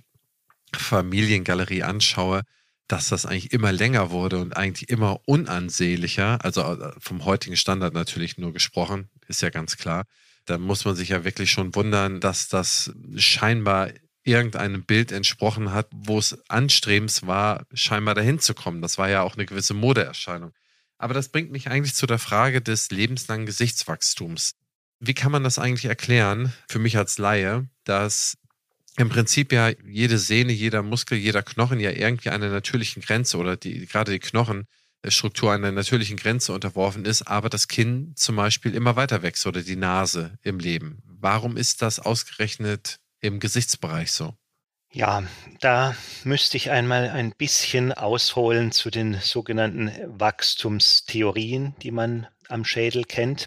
[0.73, 2.43] Familiengalerie anschaue,
[2.89, 7.93] dass das eigentlich immer länger wurde und eigentlich immer unansehnlicher, also äh, vom heutigen Standard
[7.93, 10.05] natürlich nur gesprochen, ist ja ganz klar.
[10.45, 13.91] Da muss man sich ja wirklich schon wundern, dass das scheinbar
[14.23, 18.81] irgendeinem Bild entsprochen hat, wo es anstrebens war, scheinbar dahin zu kommen.
[18.81, 20.51] Das war ja auch eine gewisse Modeerscheinung.
[20.97, 24.55] Aber das bringt mich eigentlich zu der Frage des lebenslangen Gesichtswachstums.
[24.99, 28.35] Wie kann man das eigentlich erklären, für mich als Laie, dass
[28.99, 33.55] im Prinzip ja jede Sehne, jeder Muskel, jeder Knochen ja irgendwie einer natürlichen Grenze oder
[33.55, 38.97] die, gerade die Knochenstruktur einer natürlichen Grenze unterworfen ist, aber das Kinn zum Beispiel immer
[38.97, 41.01] weiter wächst oder die Nase im Leben.
[41.05, 44.35] Warum ist das ausgerechnet im Gesichtsbereich so?
[44.91, 45.23] Ja,
[45.61, 53.05] da müsste ich einmal ein bisschen ausholen zu den sogenannten Wachstumstheorien, die man am Schädel
[53.05, 53.45] kennt.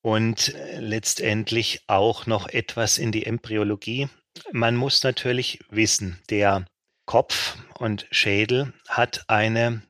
[0.00, 4.08] Und äh, letztendlich auch noch etwas in die Embryologie.
[4.52, 6.66] Man muss natürlich wissen, der
[7.06, 9.82] Kopf und Schädel hat eine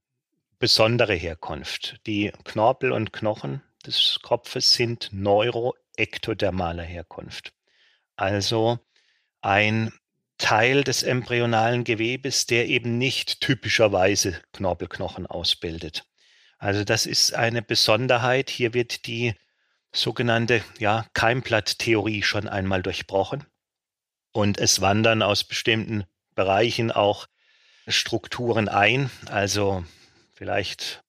[0.59, 2.01] besondere Herkunft.
[2.07, 7.53] Die Knorpel und Knochen des Kopfes sind neuroektodermaler Herkunft.
[8.17, 8.79] Also
[9.41, 9.93] ein
[10.39, 16.05] Teil des embryonalen Gewebes, der eben nicht typischerweise Knorpelknochen ausbildet.
[16.59, 18.51] Also das ist eine Besonderheit.
[18.51, 19.35] Hier wird die
[19.93, 23.47] sogenannte ja, Keimblatttheorie schon einmal durchbrochen.
[24.35, 27.29] Und es wandern aus bestimmten Bereichen auch
[27.87, 29.09] Strukturen ein.
[29.27, 29.85] Also
[30.33, 31.05] vielleicht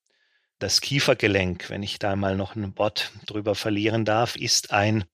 [0.60, 5.06] das Kiefergelenk, wenn ich da mal noch ein Wort drüber verlieren darf, ist ein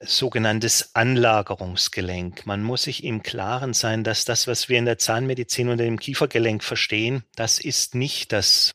[0.00, 2.44] sogenanntes Anlagerungsgelenk.
[2.44, 6.00] Man muss sich im Klaren sein, dass das, was wir in der Zahnmedizin unter dem
[6.00, 8.72] Kiefergelenk verstehen, das ist nicht das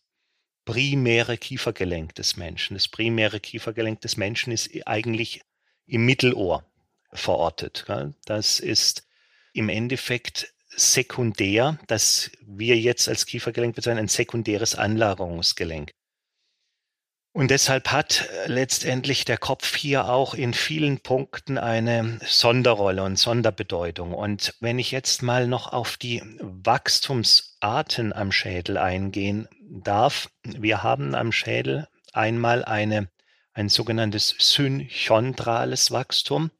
[0.63, 2.75] primäre Kiefergelenk des Menschen.
[2.75, 5.42] Das primäre Kiefergelenk des Menschen ist eigentlich
[5.85, 6.65] im Mittelohr
[7.14, 7.86] verortet.
[8.26, 9.08] Das ist
[9.54, 15.92] im Endeffekt sekundär, dass wir jetzt als Kiefergelenk bezeichnen, ein sekundäres Anlagerungsgelenk.
[17.36, 23.18] Und deshalb hat äh, letztendlich der Kopf hier auch in vielen Punkten eine Sonderrolle und
[23.18, 24.14] Sonderbedeutung.
[24.14, 31.16] Und wenn ich jetzt mal noch auf die Wachstumsarten am Schädel eingehen darf, wir haben
[31.16, 33.10] am Schädel einmal eine,
[33.54, 36.52] ein sogenanntes synchondrales Wachstum.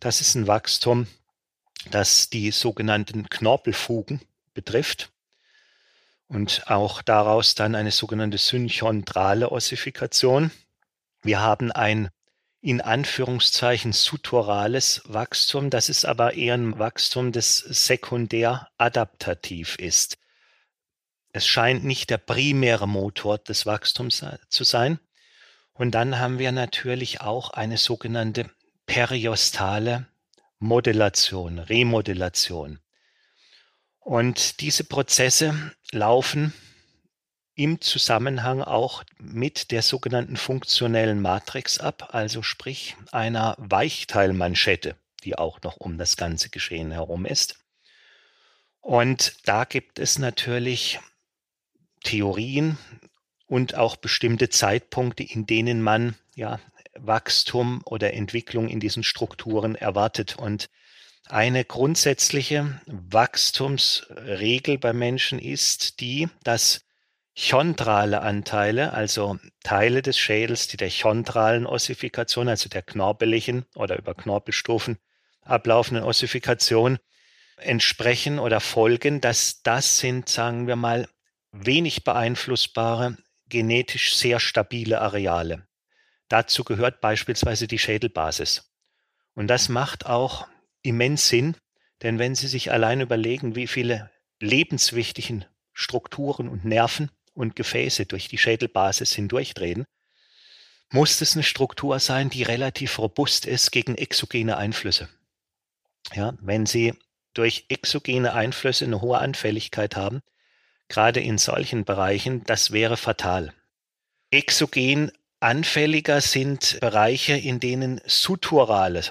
[0.00, 1.06] Das ist ein Wachstum,
[1.90, 4.20] das die sogenannten Knorpelfugen
[4.54, 5.10] betrifft.
[6.28, 10.50] und auch daraus dann eine sogenannte synchrondrale Ossifikation.
[11.22, 12.10] Wir haben ein
[12.60, 20.18] in Anführungszeichen suturales Wachstum, das ist aber eher ein Wachstum, das sekundär adaptativ ist.
[21.32, 24.98] Es scheint nicht der primäre Motor des Wachstums zu sein.
[25.72, 28.50] Und dann haben wir natürlich auch eine sogenannte
[28.88, 30.06] periostale
[30.58, 32.80] Modellation, Remodellation.
[34.00, 36.52] Und diese Prozesse laufen
[37.54, 45.60] im Zusammenhang auch mit der sogenannten funktionellen Matrix ab, also sprich einer Weichteilmanschette, die auch
[45.62, 47.58] noch um das ganze Geschehen herum ist.
[48.80, 50.98] Und da gibt es natürlich
[52.04, 52.78] Theorien
[53.46, 56.58] und auch bestimmte Zeitpunkte, in denen man ja
[57.00, 60.36] Wachstum oder Entwicklung in diesen Strukturen erwartet.
[60.38, 60.68] Und
[61.28, 66.82] eine grundsätzliche Wachstumsregel bei Menschen ist die, dass
[67.38, 74.14] chondrale Anteile, also Teile des Schädels, die der chondralen Ossifikation, also der knorpeligen oder über
[74.14, 74.98] Knorpelstufen
[75.42, 76.98] ablaufenden Ossifikation
[77.56, 81.08] entsprechen oder folgen, dass das sind, sagen wir mal,
[81.52, 83.16] wenig beeinflussbare,
[83.48, 85.66] genetisch sehr stabile Areale.
[86.28, 88.70] Dazu gehört beispielsweise die Schädelbasis.
[89.34, 90.46] Und das macht auch
[90.82, 91.56] immens Sinn,
[92.02, 94.10] denn wenn Sie sich allein überlegen, wie viele
[94.40, 99.84] lebenswichtigen Strukturen und Nerven und Gefäße durch die Schädelbasis hindurchdrehen,
[100.90, 105.08] muss es eine Struktur sein, die relativ robust ist gegen exogene Einflüsse.
[106.14, 106.94] Ja, wenn Sie
[107.34, 110.22] durch exogene Einflüsse eine hohe Anfälligkeit haben,
[110.88, 113.52] gerade in solchen Bereichen, das wäre fatal.
[114.30, 119.02] Exogen anfälliger sind Bereiche, in denen suturale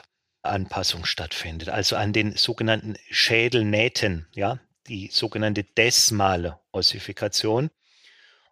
[0.41, 7.69] Anpassung stattfindet, also an den sogenannten Schädelnähten, ja, die sogenannte desmale Ossifikation.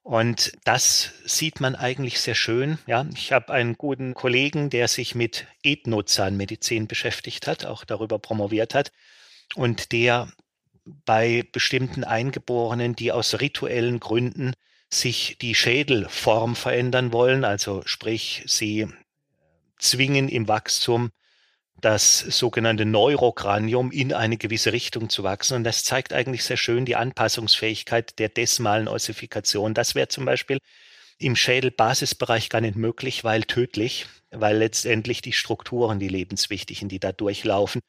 [0.03, 2.77] Und das sieht man eigentlich sehr schön.
[2.85, 8.75] Ja, ich habe einen guten Kollegen, der sich mit Ethnozahnmedizin beschäftigt hat, auch darüber promoviert
[8.75, 8.91] hat
[9.55, 10.27] und der
[10.85, 14.53] bei bestimmten Eingeborenen, die aus rituellen Gründen
[14.99, 18.87] sich die Schädelform verändern wollen, also sprich, sie
[19.77, 21.11] zwingen im Wachstum
[21.81, 25.55] das sogenannte Neurokranium in eine gewisse Richtung zu wachsen.
[25.55, 29.73] Und das zeigt eigentlich sehr schön die Anpassungsfähigkeit der desmalen Ossifikation.
[29.73, 30.59] Das wäre zum Beispiel
[31.17, 37.11] im Schädelbasisbereich gar nicht möglich, weil tödlich, weil letztendlich die Strukturen, die lebenswichtigen, die da
[37.11, 37.81] durchlaufen,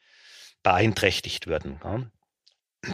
[0.62, 1.80] beeinträchtigt würden.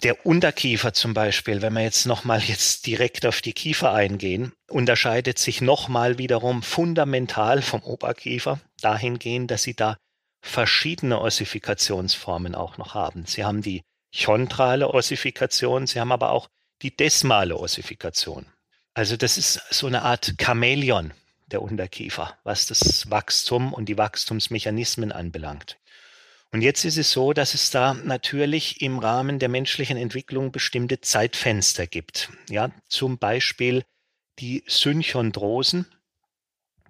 [0.02, 5.38] Der Unterkiefer zum Beispiel, wenn wir jetzt nochmal jetzt direkt auf die Kiefer eingehen, unterscheidet
[5.38, 9.96] sich nochmal wiederum fundamental vom Oberkiefer dahingehend, dass sie da
[10.40, 13.26] verschiedene Ossifikationsformen auch noch haben.
[13.26, 13.82] Sie haben die
[14.14, 16.48] chondrale Ossifikation, sie haben aber auch
[16.82, 18.46] die desmale Ossifikation.
[18.94, 21.12] Also das ist so eine Art Chamäleon
[21.46, 25.78] der Unterkiefer, was das Wachstum und die Wachstumsmechanismen anbelangt.
[26.53, 31.00] Und jetzt ist es so, dass es da natürlich im Rahmen der menschlichen Entwicklung bestimmte
[31.00, 32.28] Zeitfenster gibt.
[32.50, 33.84] Ja, zum Beispiel
[34.38, 35.86] die Synchondrosen,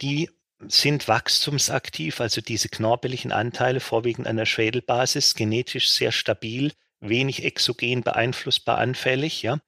[0.01, 0.29] die
[0.67, 8.03] sind wachstumsaktiv, also diese knorpeligen Anteile vorwiegend an der Schädelbasis, genetisch sehr stabil, wenig exogen
[8.03, 9.59] beeinflussbar anfällig, ja.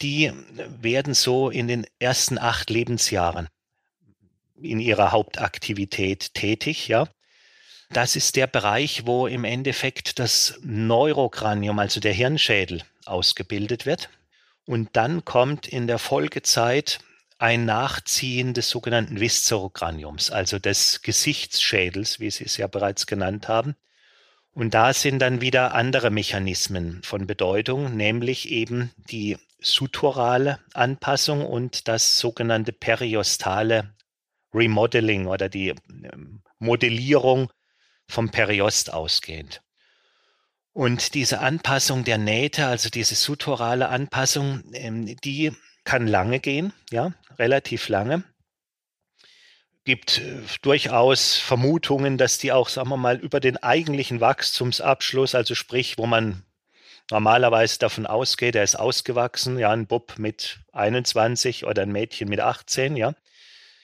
[0.00, 0.32] Die
[0.80, 3.48] werden so in den ersten acht Lebensjahren
[4.60, 7.08] in ihrer Hauptaktivität tätig, ja.
[7.90, 14.10] Das ist der Bereich, wo im Endeffekt das Neurokranium, also der Hirnschädel, ausgebildet wird.
[14.66, 17.00] Und dann kommt in der Folgezeit
[17.38, 23.74] ein Nachziehen des sogenannten Viszerokraniums, also des Gesichtsschädels, wie Sie es ja bereits genannt haben.
[24.52, 31.88] Und da sind dann wieder andere Mechanismen von Bedeutung, nämlich eben die suturale Anpassung und
[31.88, 33.94] das sogenannte periostale
[34.52, 37.50] Remodeling oder die ähm, Modellierung
[38.08, 39.62] vom Periost ausgehend.
[40.72, 45.52] Und diese Anpassung der Nähte, also diese suturale Anpassung, ähm, die
[45.84, 48.22] kann lange gehen, ja, relativ lange.
[49.84, 55.54] Gibt äh, durchaus Vermutungen, dass die auch, sagen wir mal, über den eigentlichen Wachstumsabschluss, also
[55.54, 56.44] sprich, wo man
[57.10, 62.40] normalerweise davon ausgeht, er ist ausgewachsen, ja, ein Bub mit 21 oder ein Mädchen mit
[62.40, 63.14] 18, ja,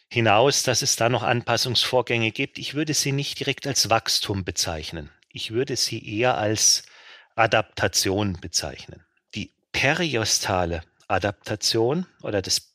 [0.09, 2.59] hinaus, dass es da noch Anpassungsvorgänge gibt.
[2.59, 5.11] Ich würde sie nicht direkt als Wachstum bezeichnen.
[5.31, 6.85] Ich würde sie eher als
[7.35, 9.05] Adaptation bezeichnen.
[9.35, 12.75] Die periostale Adaptation oder das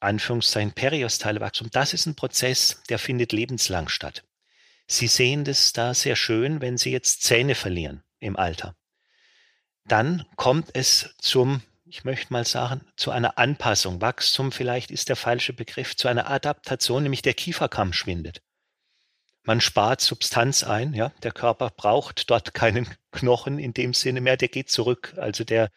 [0.00, 4.24] Anführungszeichen periostale Wachstum, das ist ein Prozess, der findet lebenslang statt.
[4.86, 8.74] Sie sehen das da sehr schön, wenn Sie jetzt Zähne verlieren im Alter.
[9.84, 14.00] Dann kommt es zum ich möchte mal sagen, zu einer Anpassung.
[14.00, 18.42] Wachstum vielleicht ist der falsche Begriff, zu einer Adaptation, nämlich der Kieferkamm schwindet.
[19.42, 24.36] Man spart Substanz ein, ja, der Körper braucht dort keinen Knochen in dem Sinne mehr,
[24.36, 25.70] der geht zurück, also der,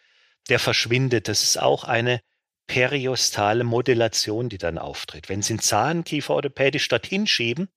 [0.49, 1.29] der verschwindet.
[1.29, 2.21] Das ist auch eine
[2.67, 5.29] periostale Modellation, die dann auftritt.
[5.29, 7.69] Wenn Sie einen Zahn kieferorthopädisch dorthin schieben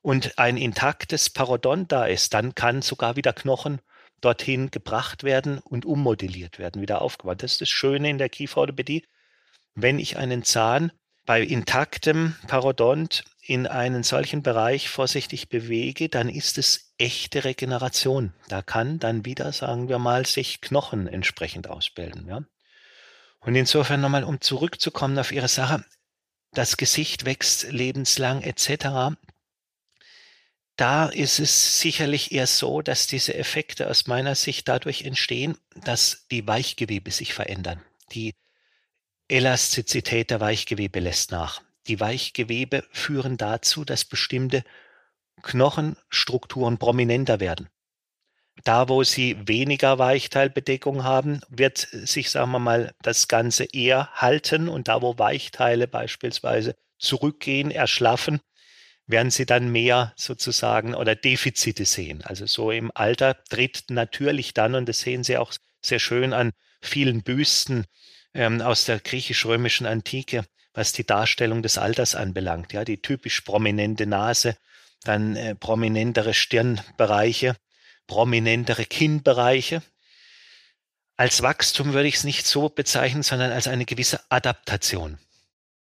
[0.00, 3.80] und ein intaktes Parodont da ist, dann kann sogar wieder Knochen
[4.20, 7.42] dorthin gebracht werden und ummodelliert werden, wieder aufgebaut.
[7.42, 9.06] Das ist das Schöne in der Kieferorthopädie.
[9.74, 10.92] Wenn ich einen Zahn
[11.26, 18.32] bei intaktem Parodont in einen solchen Bereich vorsichtig bewege, dann ist es echte Regeneration.
[18.48, 22.26] Da kann dann wieder, sagen wir mal, sich Knochen entsprechend ausbilden.
[22.28, 22.42] Ja?
[23.40, 25.84] Und insofern nochmal, um zurückzukommen auf Ihre Sache,
[26.52, 29.16] das Gesicht wächst lebenslang etc
[30.80, 36.26] da ist es sicherlich eher so, dass diese Effekte aus meiner Sicht dadurch entstehen, dass
[36.30, 37.82] die Weichgewebe sich verändern.
[38.12, 38.34] Die
[39.28, 41.60] Elastizität der Weichgewebe lässt nach.
[41.86, 44.64] Die Weichgewebe führen dazu, dass bestimmte
[45.42, 47.68] Knochenstrukturen prominenter werden.
[48.64, 54.68] Da, wo sie weniger Weichteilbedeckung haben, wird sich, sagen wir mal, das Ganze eher halten
[54.68, 58.40] und da, wo Weichteile beispielsweise zurückgehen, erschlaffen,
[59.10, 62.22] werden sie dann mehr sozusagen oder Defizite sehen.
[62.24, 65.52] Also so im Alter tritt natürlich dann, und das sehen Sie auch
[65.82, 67.86] sehr schön an vielen Büsten
[68.34, 72.72] ähm, aus der griechisch-römischen Antike, was die Darstellung des Alters anbelangt.
[72.72, 74.56] Ja, die typisch prominente Nase,
[75.04, 77.56] dann äh, prominentere Stirnbereiche,
[78.06, 79.82] prominentere Kinnbereiche.
[81.16, 85.18] Als Wachstum würde ich es nicht so bezeichnen, sondern als eine gewisse Adaptation.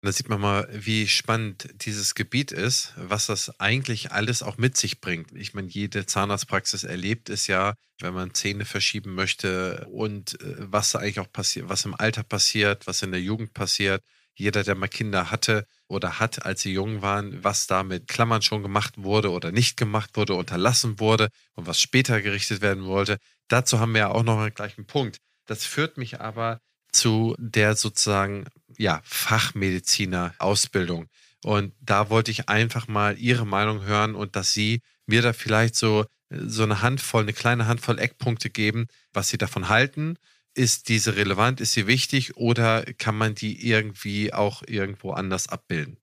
[0.03, 4.75] Da sieht man mal, wie spannend dieses Gebiet ist, was das eigentlich alles auch mit
[4.75, 5.31] sich bringt.
[5.31, 10.91] Ich meine, jede Zahnarztpraxis erlebt es ja, wenn man Zähne verschieben möchte und äh, was
[10.91, 14.03] da eigentlich auch passiert, was im Alter passiert, was in der Jugend passiert.
[14.35, 18.41] Jeder, der mal Kinder hatte oder hat, als sie jung waren, was da mit Klammern
[18.41, 23.19] schon gemacht wurde oder nicht gemacht wurde, unterlassen wurde und was später gerichtet werden wollte.
[23.47, 25.19] Dazu haben wir ja auch noch einen gleichen Punkt.
[25.45, 26.59] Das führt mich aber
[26.93, 28.45] zu der sozusagen
[28.77, 31.07] ja, Fachmediziner-Ausbildung.
[31.43, 35.75] Und da wollte ich einfach mal Ihre Meinung hören und dass Sie mir da vielleicht
[35.75, 40.17] so, so eine Handvoll, eine kleine Handvoll Eckpunkte geben, was Sie davon halten.
[40.55, 41.61] Ist diese relevant?
[41.61, 42.37] Ist sie wichtig?
[42.37, 45.97] Oder kann man die irgendwie auch irgendwo anders abbilden?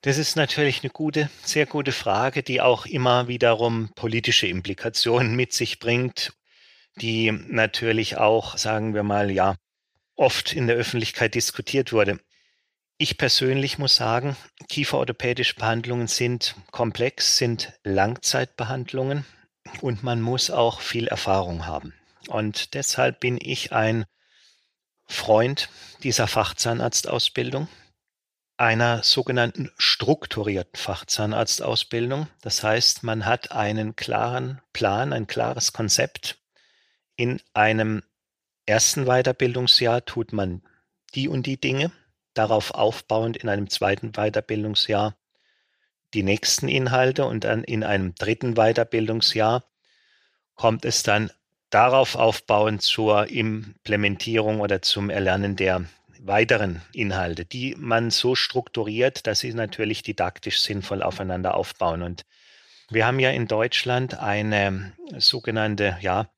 [0.00, 5.52] Das ist natürlich eine gute, sehr gute Frage, die auch immer wiederum politische Implikationen mit
[5.52, 6.32] sich bringt,
[6.96, 9.56] die natürlich auch, sagen wir mal, ja,
[10.22, 12.20] oft in der Öffentlichkeit diskutiert wurde.
[12.96, 14.36] Ich persönlich muss sagen,
[14.68, 19.26] kieferorthopädische Behandlungen sind komplex, sind Langzeitbehandlungen
[19.80, 21.92] und man muss auch viel Erfahrung haben.
[22.28, 24.04] Und deshalb bin ich ein
[25.06, 25.68] Freund
[26.04, 27.66] dieser Fachzahnarztausbildung,
[28.56, 32.28] einer sogenannten strukturierten Fachzahnarztausbildung.
[32.42, 36.38] Das heißt, man hat einen klaren Plan, ein klares Konzept
[37.16, 38.04] in einem
[38.66, 40.62] ersten Weiterbildungsjahr tut man
[41.14, 41.92] die und die Dinge,
[42.34, 45.16] darauf aufbauend in einem zweiten Weiterbildungsjahr
[46.14, 49.64] die nächsten Inhalte und dann in einem dritten Weiterbildungsjahr
[50.54, 51.30] kommt es dann
[51.70, 55.84] darauf aufbauend zur Implementierung oder zum Erlernen der
[56.20, 62.02] weiteren Inhalte, die man so strukturiert, dass sie natürlich didaktisch sinnvoll aufeinander aufbauen.
[62.02, 62.24] Und
[62.90, 66.30] wir haben ja in Deutschland eine sogenannte, ja,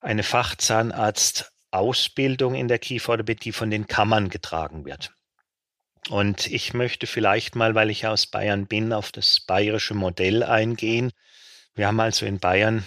[0.00, 5.12] eine Fachzahnarzt Ausbildung in der Kieferorthopädie von den Kammern getragen wird.
[6.08, 11.12] Und ich möchte vielleicht mal, weil ich aus Bayern bin, auf das bayerische Modell eingehen.
[11.74, 12.84] Wir haben also in Bayern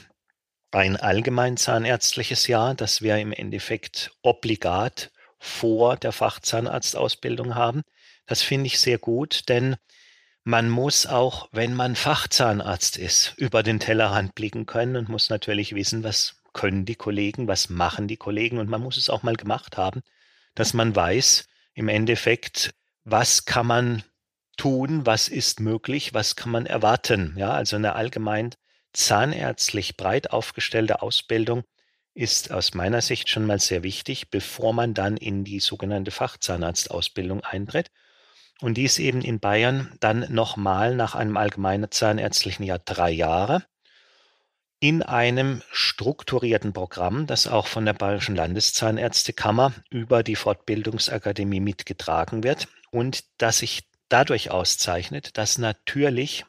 [0.72, 7.84] ein allgemein zahnärztliches Jahr, das wir im Endeffekt obligat vor der Fachzahnarztausbildung haben.
[8.26, 9.76] Das finde ich sehr gut, denn
[10.44, 15.76] man muss auch, wenn man Fachzahnarzt ist, über den Tellerrand blicken können und muss natürlich
[15.76, 19.36] wissen, was können die Kollegen, was machen die Kollegen und man muss es auch mal
[19.36, 20.02] gemacht haben,
[20.56, 22.74] dass man weiß, im Endeffekt,
[23.04, 24.04] was kann man
[24.58, 27.36] tun, was ist möglich, was kann man erwarten.
[27.38, 28.52] Ja, also eine allgemein
[28.94, 31.64] zahnärztlich breit aufgestellte Ausbildung
[32.14, 37.42] ist aus meiner Sicht schon mal sehr wichtig, bevor man dann in die sogenannte Fachzahnarztausbildung
[37.42, 37.90] eintritt.
[38.62, 43.66] Und dies eben in Bayern dann nochmal nach einem allgemeinen zahnärztlichen Jahr drei Jahre
[44.84, 52.68] in einem strukturierten Programm, das auch von der Bayerischen Landeszahnärztekammer über die Fortbildungsakademie mitgetragen wird
[52.92, 56.44] und das sich dadurch auszeichnet, dass natürlich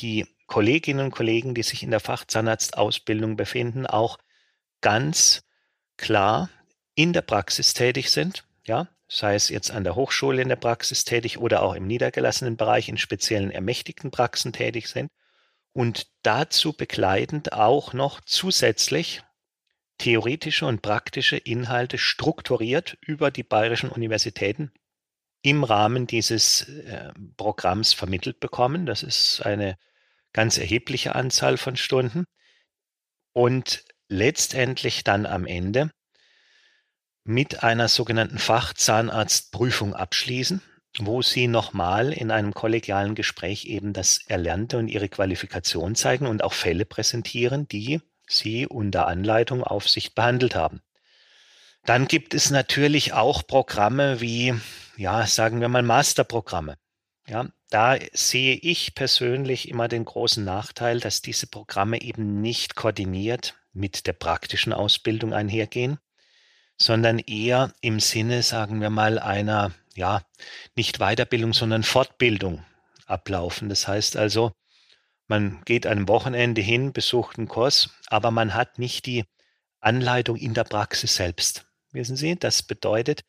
[0.00, 4.18] die Kolleginnen und Kollegen, die sich in der Fachzahnarztausbildung befinden, auch
[4.80, 5.42] ganz
[5.96, 6.50] klar
[6.94, 11.04] in der Praxis tätig sind, ja, sei es jetzt an der Hochschule in der Praxis
[11.04, 15.10] tätig oder auch im niedergelassenen Bereich in speziellen ermächtigten Praxen tätig sind
[15.72, 19.22] und dazu begleitend auch noch zusätzlich
[19.98, 24.72] theoretische und praktische Inhalte strukturiert über die bayerischen Universitäten
[25.42, 28.86] im Rahmen dieses äh, Programms vermittelt bekommen.
[28.86, 29.76] Das ist eine
[30.32, 32.24] ganz erhebliche Anzahl von Stunden.
[33.32, 35.90] Und letztendlich dann am Ende
[37.24, 40.62] mit einer sogenannten Fachzahnarztprüfung abschließen,
[40.98, 46.44] wo Sie nochmal in einem kollegialen Gespräch eben das Erlernte und Ihre Qualifikation zeigen und
[46.44, 50.82] auch Fälle präsentieren, die Sie unter Anleitung Aufsicht behandelt haben.
[51.84, 54.54] Dann gibt es natürlich auch Programme wie,
[54.96, 56.76] ja, sagen wir mal Masterprogramme.
[57.26, 63.54] Ja, da sehe ich persönlich immer den großen Nachteil, dass diese Programme eben nicht koordiniert
[63.72, 65.98] mit der praktischen Ausbildung einhergehen,
[66.76, 70.22] sondern eher im Sinne, sagen wir mal, einer, ja,
[70.74, 72.64] nicht Weiterbildung, sondern Fortbildung
[73.06, 73.68] ablaufen.
[73.68, 74.52] Das heißt also,
[75.28, 79.24] man geht einem Wochenende hin, besucht einen Kurs, aber man hat nicht die
[79.80, 81.66] Anleitung in der Praxis selbst.
[81.92, 83.24] Wissen Sie, das bedeutet,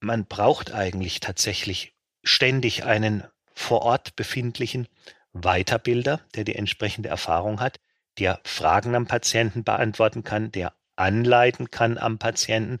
[0.00, 3.24] man braucht eigentlich tatsächlich ständig einen
[3.54, 4.88] vor Ort befindlichen
[5.32, 7.80] Weiterbilder, der die entsprechende Erfahrung hat,
[8.18, 12.80] der Fragen am Patienten beantworten kann, der anleiten kann am Patienten.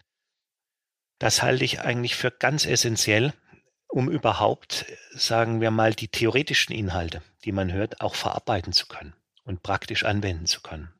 [1.18, 3.32] Das halte ich eigentlich für ganz essentiell,
[3.88, 9.14] um überhaupt, sagen wir mal, die theoretischen Inhalte, die man hört, auch verarbeiten zu können
[9.44, 10.92] und praktisch anwenden zu können.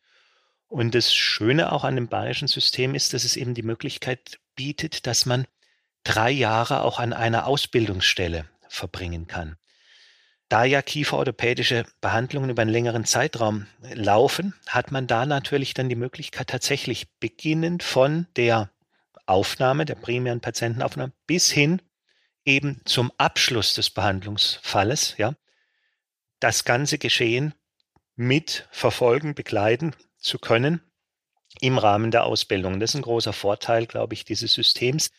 [0.69, 5.07] Und das Schöne auch an dem bayerischen System ist, dass es eben die Möglichkeit bietet,
[5.07, 5.47] dass man
[6.05, 9.57] drei Jahre auch an einer Ausbildungsstelle verbringen kann.
[10.53, 15.95] Da ja kieferorthopädische Behandlungen über einen längeren Zeitraum laufen, hat man da natürlich dann die
[15.95, 18.71] Möglichkeit, tatsächlich beginnend von der
[19.25, 21.81] Aufnahme, der primären Patientenaufnahme, bis hin
[22.45, 25.33] eben zum Abschluss des Behandlungsfalles, ja,
[26.39, 27.55] das ganze Geschehen
[28.15, 30.83] mit verfolgen, begleiten zu können
[31.63, 32.79] im Rahmen der Ausbildung.
[32.79, 35.13] Das ist ein großer Vorteil, glaube ich, dieses Systems.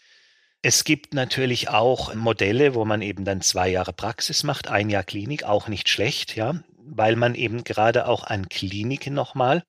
[0.66, 5.04] Es gibt natürlich auch Modelle, wo man eben dann zwei Jahre Praxis macht, ein Jahr
[5.04, 9.64] Klinik, auch nicht schlecht, ja, weil man eben gerade auch an Kliniken nochmal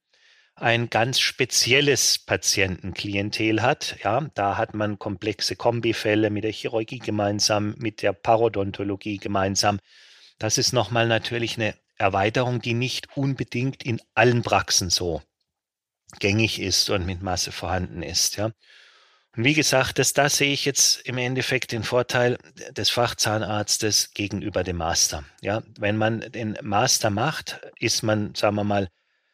[0.54, 3.96] ein ganz spezielles Patientenklientel hat.
[4.04, 9.80] Ja, da hat man komplexe Kombifälle mit der Chirurgie gemeinsam, mit der Parodontologie gemeinsam.
[10.38, 15.22] Das ist nochmal natürlich eine Erweiterung, die nicht unbedingt in allen Praxen so
[16.20, 18.36] gängig ist und mit Masse vorhanden ist.
[18.36, 18.52] Ja.
[19.36, 22.38] Und wie gesagt, das, da sehe ich jetzt im Endeffekt den Vorteil
[22.70, 25.24] des Fachzahnarztes gegenüber dem Master.
[25.40, 28.88] Ja, wenn man den Master macht, ist man, sagen wir mal,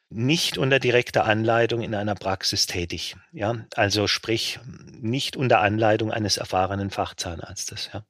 [0.08, 3.16] nicht unter direkter Anleitung in einer Praxis tätig.
[3.32, 4.58] Ja, also sprich
[4.90, 7.90] nicht unter Anleitung eines erfahrenen Fachzahnarztes.
[7.92, 8.04] Ja.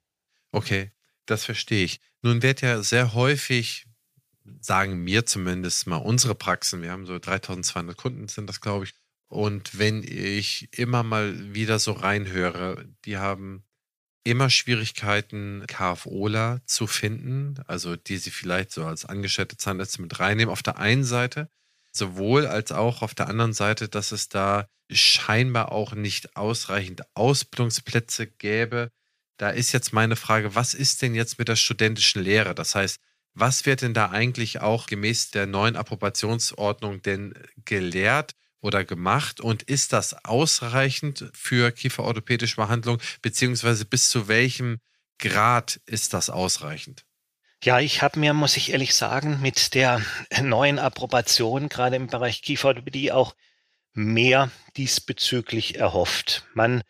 [0.52, 0.92] Okay,
[1.26, 2.00] das verstehe ich.
[2.22, 3.86] Nun wird ja sehr häufig,
[4.60, 8.94] sagen mir zumindest mal unsere Praxen, wir haben so 3200 Kunden, sind das glaube ich.
[9.30, 13.64] Und wenn ich immer mal wieder so reinhöre, die haben
[14.24, 20.52] immer Schwierigkeiten, KFOler zu finden, also die sie vielleicht so als angestellte Zahnärzte mit reinnehmen.
[20.52, 21.48] Auf der einen Seite
[21.92, 28.26] sowohl als auch auf der anderen Seite, dass es da scheinbar auch nicht ausreichend Ausbildungsplätze
[28.26, 28.90] gäbe.
[29.36, 32.54] Da ist jetzt meine Frage, was ist denn jetzt mit der studentischen Lehre?
[32.54, 32.98] Das heißt,
[33.34, 39.40] was wird denn da eigentlich auch gemäß der neuen Approbationsordnung denn gelehrt oder gemacht?
[39.40, 44.80] Und ist das ausreichend für kieferorthopädische Behandlung, beziehungsweise bis zu welchem
[45.18, 47.04] Grad ist das ausreichend?
[47.62, 50.00] Ja, ich habe mir, muss ich ehrlich sagen, mit der
[50.42, 53.34] neuen Approbation gerade im Bereich Kieferorthopädie auch
[53.92, 56.44] mehr diesbezüglich erhofft.
[56.54, 56.82] Man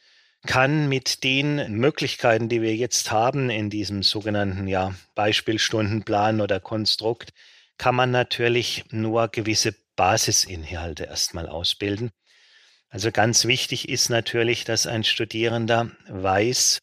[0.46, 7.32] kann mit den Möglichkeiten, die wir jetzt haben in diesem sogenannten ja, Beispielstundenplan oder Konstrukt,
[7.76, 12.11] kann man natürlich nur gewisse Basisinhalte erstmal ausbilden.
[12.88, 16.78] Also ganz wichtig ist natürlich, dass ein Studierender weiß,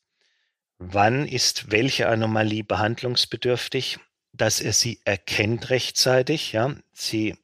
[0.78, 3.98] wann ist welche Anomalie behandlungsbedürftig,
[4.34, 6.52] dass er sie erkennt rechtzeitig.
[6.52, 7.36] Ja, sie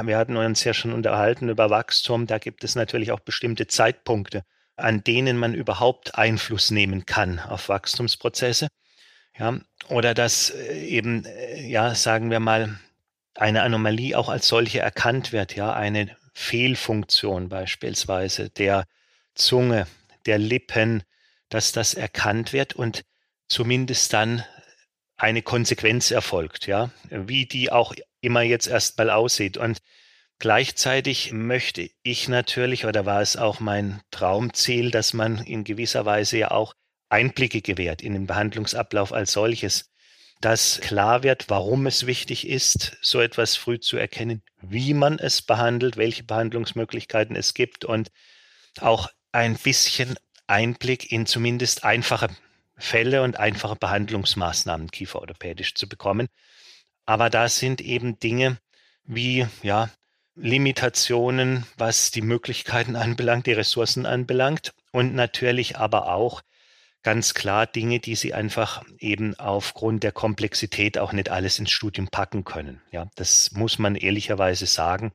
[0.00, 2.28] wir hatten uns ja schon unterhalten über Wachstum.
[2.28, 4.44] Da gibt es natürlich auch bestimmte Zeitpunkte,
[4.76, 8.68] an denen man überhaupt Einfluss nehmen kann auf Wachstumsprozesse.
[9.36, 9.58] Ja,
[9.88, 12.78] oder dass äh, eben, äh, ja, sagen wir mal,
[13.36, 15.56] eine Anomalie auch als solche erkannt wird.
[15.56, 18.86] Ja, eine Fehlfunktion beispielsweise der
[19.34, 19.86] Zunge,
[20.26, 21.02] der Lippen,
[21.48, 23.04] dass das erkannt wird und
[23.48, 24.44] zumindest dann
[25.16, 29.56] eine Konsequenz erfolgt, ja, wie die auch immer jetzt erstmal aussieht.
[29.56, 29.78] Und
[30.38, 36.36] Gleichzeitig möchte ich natürlich, oder war es auch mein Traumziel, dass man in gewisser Weise
[36.36, 36.74] ja auch
[37.08, 39.90] Einblicke gewährt in den Behandlungsablauf als solches,
[40.40, 45.42] dass klar wird, warum es wichtig ist, so etwas früh zu erkennen, wie man es
[45.42, 48.10] behandelt, welche Behandlungsmöglichkeiten es gibt und
[48.80, 50.16] auch ein bisschen
[50.46, 52.28] Einblick in zumindest einfache
[52.76, 56.28] Fälle und einfache Behandlungsmaßnahmen kieferorthopädisch zu bekommen.
[57.06, 58.58] Aber da sind eben Dinge
[59.04, 59.90] wie ja,
[60.34, 66.42] Limitationen, was die Möglichkeiten anbelangt, die Ressourcen anbelangt und natürlich aber auch
[67.06, 72.08] ganz klar Dinge, die sie einfach eben aufgrund der Komplexität auch nicht alles ins Studium
[72.08, 72.82] packen können.
[72.90, 75.12] Ja, das muss man ehrlicherweise sagen.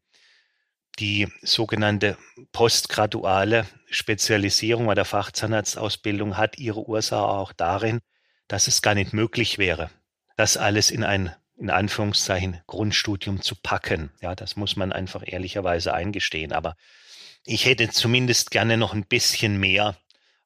[1.00, 2.18] Die sogenannte
[2.54, 8.00] postgraduale Spezialisierung oder Fachzahnarztausbildung hat ihre Ursache auch darin,
[8.48, 9.90] dass es gar nicht möglich wäre,
[10.38, 14.12] das alles in ein in Anführungszeichen Grundstudium zu packen.
[14.22, 16.54] Ja, das muss man einfach ehrlicherweise eingestehen.
[16.54, 16.78] Aber
[17.46, 19.98] ich hätte zumindest gerne noch ein bisschen mehr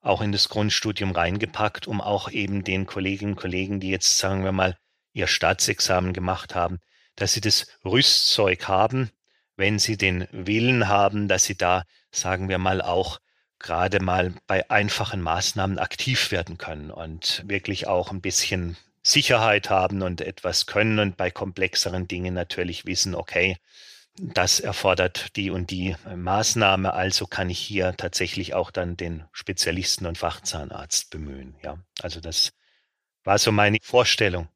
[0.06, 4.44] auch in das Grundstudium reingepackt, um auch eben den Kolleginnen und Kollegen, die jetzt, sagen
[4.44, 4.78] wir mal,
[5.14, 6.80] ihr Staatsexamen gemacht haben,
[7.16, 9.10] dass sie das Rüstzeug haben,
[9.58, 13.20] wenn sie den Willen haben, dass sie da, sagen wir mal, auch
[13.58, 20.02] gerade mal bei einfachen Maßnahmen aktiv werden können und wirklich auch ein bisschen Sicherheit haben
[20.02, 23.58] und etwas können und bei komplexeren Dingen natürlich wissen, okay,
[24.18, 30.06] das erfordert die und die Maßnahme, also kann ich hier tatsächlich auch dann den Spezialisten
[30.06, 31.56] und Fachzahnarzt bemühen.
[31.64, 32.52] Ja, also das
[33.24, 34.48] war so meine Vorstellung.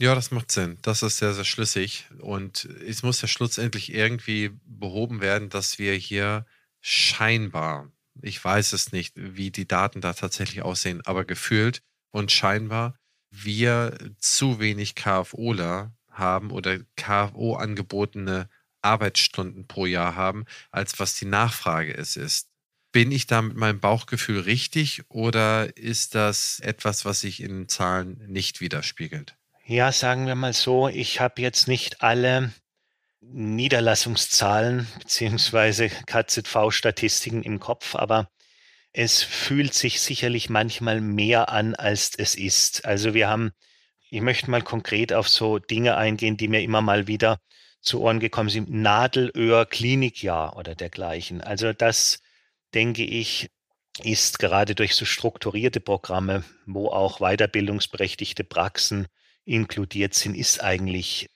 [0.00, 0.78] Ja, das macht Sinn.
[0.82, 2.08] Das ist sehr, sehr schlüssig.
[2.20, 6.46] Und es muss ja schlussendlich irgendwie behoben werden, dass wir hier
[6.80, 7.90] scheinbar,
[8.20, 12.98] ich weiß es nicht, wie die Daten da tatsächlich aussehen, aber gefühlt und scheinbar
[13.30, 18.48] wir zu wenig KFOler haben oder KFO angebotene
[18.84, 22.48] Arbeitsstunden pro Jahr haben, als was die Nachfrage es ist.
[22.92, 28.22] Bin ich da mit meinem Bauchgefühl richtig oder ist das etwas, was sich in Zahlen
[28.28, 29.36] nicht widerspiegelt?
[29.66, 32.52] Ja, sagen wir mal so, ich habe jetzt nicht alle
[33.20, 35.90] Niederlassungszahlen bzw.
[36.06, 38.28] KZV-Statistiken im Kopf, aber
[38.92, 42.84] es fühlt sich sicherlich manchmal mehr an, als es ist.
[42.84, 43.52] Also wir haben,
[44.08, 47.40] ich möchte mal konkret auf so Dinge eingehen, die mir immer mal wieder
[47.84, 48.70] zu Ohren gekommen sind.
[48.70, 51.40] Nadelöhr Klinikjahr oder dergleichen.
[51.40, 52.22] Also das,
[52.72, 53.50] denke ich,
[54.02, 59.06] ist gerade durch so strukturierte Programme, wo auch weiterbildungsberechtigte Praxen
[59.44, 61.28] inkludiert sind, ist eigentlich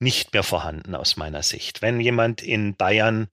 [0.00, 1.82] nicht mehr vorhanden aus meiner Sicht.
[1.82, 3.28] Wenn jemand in Bayern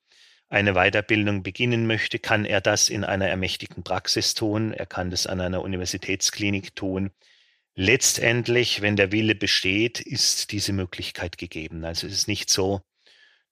[0.50, 4.74] eine Weiterbildung beginnen möchte, kann er das in einer ermächtigten Praxis tun.
[4.74, 7.12] Er kann das an einer Universitätsklinik tun.
[7.80, 11.86] Letztendlich, wenn der Wille besteht, ist diese Möglichkeit gegeben.
[11.86, 12.82] Also es ist nicht so,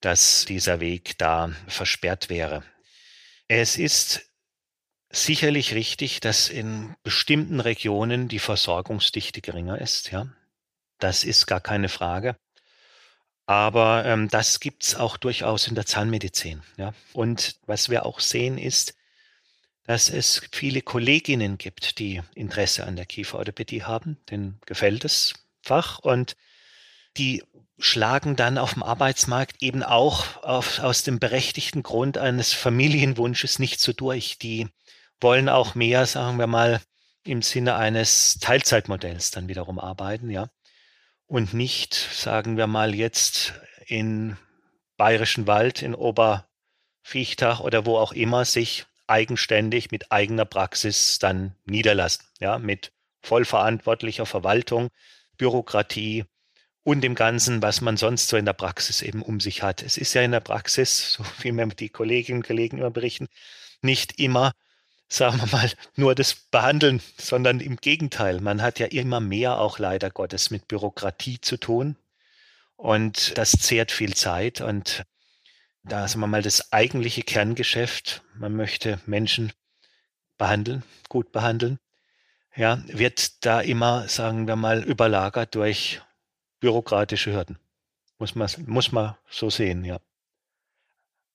[0.02, 2.64] dass dieser Weg da versperrt wäre.
[3.48, 4.32] Es ist
[5.12, 10.12] sicherlich richtig, dass in bestimmten Regionen die Versorgungsdichte geringer ist.
[10.12, 10.28] Ja,
[10.98, 12.36] das ist gar keine Frage.
[13.46, 16.64] Aber ähm, das gibt's auch durchaus in der Zahnmedizin.
[16.78, 16.96] Ja.
[17.14, 18.96] Und was wir auch sehen ist,
[19.86, 26.00] dass es viele Kolleginnen gibt, die Interesse an der Kieferorthopädie haben, denen gefällt das Fach
[26.00, 26.36] und
[27.18, 27.44] die
[27.78, 33.80] schlagen dann auf dem Arbeitsmarkt eben auch auf, aus dem berechtigten Grund eines Familienwunsches nicht
[33.80, 34.38] so durch.
[34.38, 34.68] Die
[35.20, 36.82] wollen auch mehr, sagen wir mal,
[37.24, 40.50] im Sinne eines Teilzeitmodells dann wiederum arbeiten, ja
[41.28, 43.54] und nicht, sagen wir mal jetzt
[43.88, 44.38] in
[44.98, 52.26] Bayerischen Wald, in Oberviechtach oder wo auch immer sich eigenständig mit eigener Praxis dann niederlassen,
[52.40, 52.92] ja, mit
[53.22, 54.90] vollverantwortlicher Verwaltung,
[55.38, 56.26] Bürokratie
[56.84, 59.82] und dem Ganzen, was man sonst so in der Praxis eben um sich hat.
[59.84, 63.28] Es ist ja in der Praxis, so wie mir die Kolleginnen und Kollegen immer berichten,
[63.82, 64.54] nicht immer
[65.08, 68.42] sagen wir mal, nur das Behandeln, sondern im Gegenteil.
[68.42, 71.96] Man hat ja immer mehr auch leider Gottes mit Bürokratie zu tun.
[72.76, 74.62] Und das zehrt viel Zeit.
[74.62, 75.04] Und
[75.88, 79.54] da sagen wir mal das eigentliche Kerngeschäft, man möchte Menschen
[80.38, 81.80] behandeln, gut behandeln,
[82.56, 86.02] ja, wird da immer, sagen wir mal, überlagert durch
[86.60, 87.60] bürokratische Hürden.
[88.18, 90.00] Muss man, muss man so sehen, ja.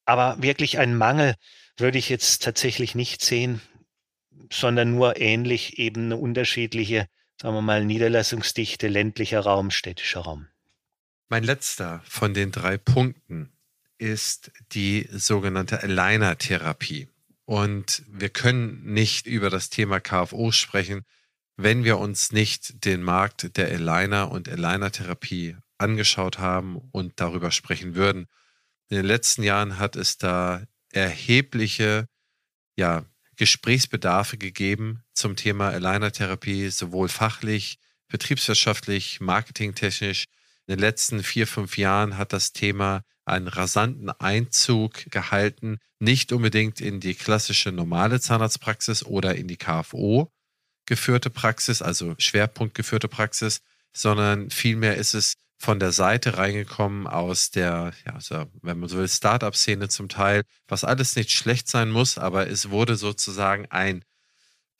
[0.06, 1.34] Aber wirklich ein Mangel
[1.76, 3.60] würde ich jetzt tatsächlich nicht sehen,
[4.50, 7.06] sondern nur ähnlich eben eine unterschiedliche,
[7.40, 10.48] sagen wir mal, Niederlassungsdichte, ländlicher Raum, städtischer Raum.
[11.28, 13.52] Mein letzter von den drei Punkten
[14.00, 17.08] ist die sogenannte Aligner-Therapie.
[17.44, 21.04] Und wir können nicht über das Thema KFO sprechen,
[21.56, 27.94] wenn wir uns nicht den Markt der Aligner und Aligner-Therapie angeschaut haben und darüber sprechen
[27.94, 28.26] würden.
[28.88, 32.06] In den letzten Jahren hat es da erhebliche
[32.76, 33.04] ja,
[33.36, 37.78] Gesprächsbedarfe gegeben zum Thema Aligner-Therapie, sowohl fachlich,
[38.08, 40.24] betriebswirtschaftlich, marketingtechnisch.
[40.66, 46.80] In den letzten vier, fünf Jahren hat das Thema einen rasanten Einzug gehalten, nicht unbedingt
[46.80, 50.30] in die klassische normale Zahnarztpraxis oder in die KFO
[50.86, 53.62] geführte Praxis, also schwerpunktgeführte Praxis,
[53.92, 58.96] sondern vielmehr ist es von der Seite reingekommen aus der, ja, also, wenn man so
[58.96, 64.04] will, Startup-Szene zum Teil, was alles nicht schlecht sein muss, aber es wurde sozusagen ein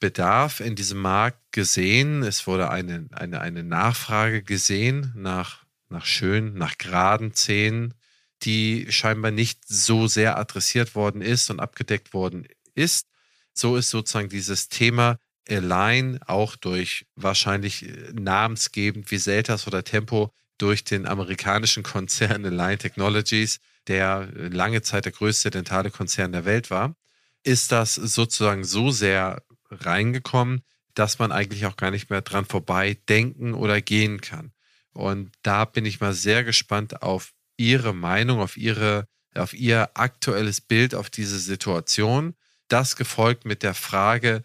[0.00, 2.22] Bedarf in diesem Markt gesehen.
[2.22, 7.94] Es wurde eine, eine, eine Nachfrage gesehen nach, nach schön, nach geraden Zähnen,
[8.42, 13.06] die scheinbar nicht so sehr adressiert worden ist und abgedeckt worden ist.
[13.52, 15.18] So ist sozusagen dieses Thema
[15.48, 23.60] Align auch durch wahrscheinlich namensgebend wie Seltas oder Tempo durch den amerikanischen Konzern Align Technologies,
[23.86, 26.94] der lange Zeit der größte dentale Konzern der Welt war,
[27.42, 30.62] ist das sozusagen so sehr reingekommen,
[30.94, 34.52] dass man eigentlich auch gar nicht mehr dran vorbei denken oder gehen kann.
[34.92, 40.62] Und da bin ich mal sehr gespannt auf Ihre Meinung, auf Ihre, auf Ihr aktuelles
[40.62, 42.34] Bild auf diese Situation.
[42.68, 44.42] Das gefolgt mit der Frage,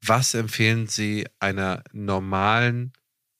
[0.00, 2.92] was empfehlen Sie einer normalen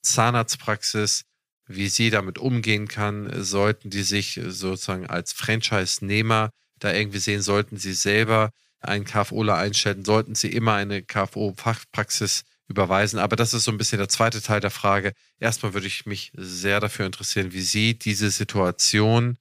[0.02, 1.24] Zahnarztpraxis,
[1.66, 3.42] wie sie damit umgehen kann?
[3.42, 7.40] Sollten die sich sozusagen als Franchise-Nehmer da irgendwie sehen?
[7.40, 8.50] Sollten sie selber
[8.80, 10.04] einen KFOler einstellen?
[10.04, 13.18] Sollten sie immer eine KFO-Fachpraxis überweisen?
[13.18, 15.12] Aber das ist so ein bisschen der zweite Teil der Frage.
[15.38, 19.38] Erstmal würde ich mich sehr dafür interessieren, wie Sie diese Situation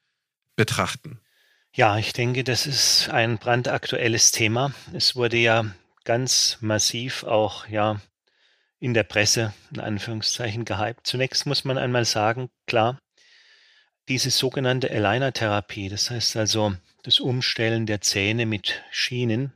[0.56, 1.20] betrachten.
[1.76, 4.74] Ja, ich denke, das ist ein brandaktuelles Thema.
[4.94, 5.66] Es wurde ja
[6.04, 8.00] ganz massiv auch ja
[8.80, 11.08] in der Presse in Anführungszeichen gehypt.
[11.08, 13.00] Zunächst muss man einmal sagen, klar,
[14.10, 19.54] diese sogenannte Aligner-Therapie, das heißt also das Umstellen der Zähne mit Schienen,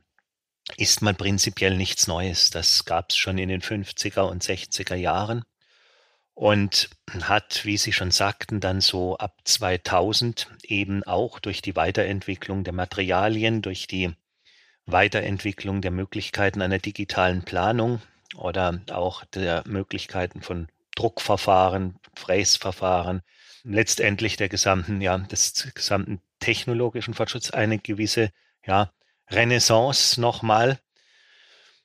[0.76, 2.50] ist mal prinzipiell nichts Neues.
[2.50, 5.46] Das gab es schon in den 50er und 60er Jahren
[6.34, 6.90] und
[7.22, 12.74] hat, wie Sie schon sagten, dann so ab 2000 eben auch durch die Weiterentwicklung der
[12.74, 14.14] Materialien, durch die
[14.86, 18.02] Weiterentwicklung der Möglichkeiten einer digitalen Planung
[18.36, 23.22] oder auch der Möglichkeiten von Druckverfahren, Fräsverfahren,
[23.64, 28.32] letztendlich der gesamten, ja, des gesamten technologischen Fortschritts eine gewisse,
[28.66, 28.92] ja,
[29.30, 30.80] Renaissance nochmal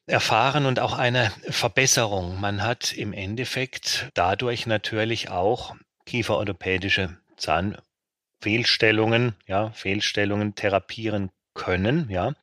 [0.07, 2.40] erfahren und auch eine Verbesserung.
[2.40, 5.74] Man hat im Endeffekt dadurch natürlich auch
[6.07, 12.34] kieferorthopädische Zahnfehlstellungen, ja, Fehlstellungen therapieren können, ja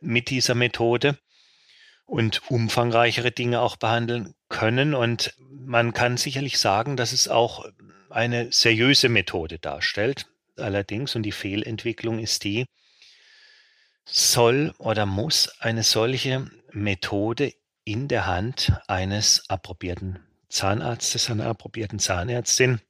[0.00, 1.18] mit dieser Methode
[2.06, 4.94] und umfangreichere Dinge auch behandeln können.
[4.94, 7.64] Und man kann sicherlich sagen, dass es auch
[8.08, 10.26] eine seriöse Methode darstellt.
[10.56, 12.66] Allerdings, und die Fehlentwicklung ist die,
[14.12, 17.52] soll oder muss eine solche Methode
[17.84, 22.80] in der Hand eines approbierten Zahnarztes, einer approbierten Zahnärztin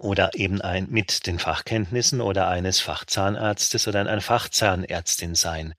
[0.00, 5.74] oder eben ein, mit den Fachkenntnissen oder eines Fachzahnarztes oder einer Fachzahnärztin sein.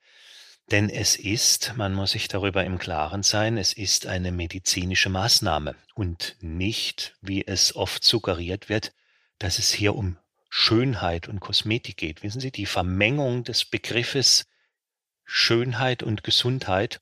[0.72, 5.76] Denn es ist, man muss sich darüber im Klaren sein, es ist eine medizinische Maßnahme
[5.96, 8.94] und nicht, wie es oft suggeriert wird,
[9.40, 10.18] dass es hier um
[10.50, 12.24] Schönheit und Kosmetik geht.
[12.24, 14.46] Wissen Sie, die Vermengung des Begriffes
[15.28, 17.02] Schönheit und Gesundheit,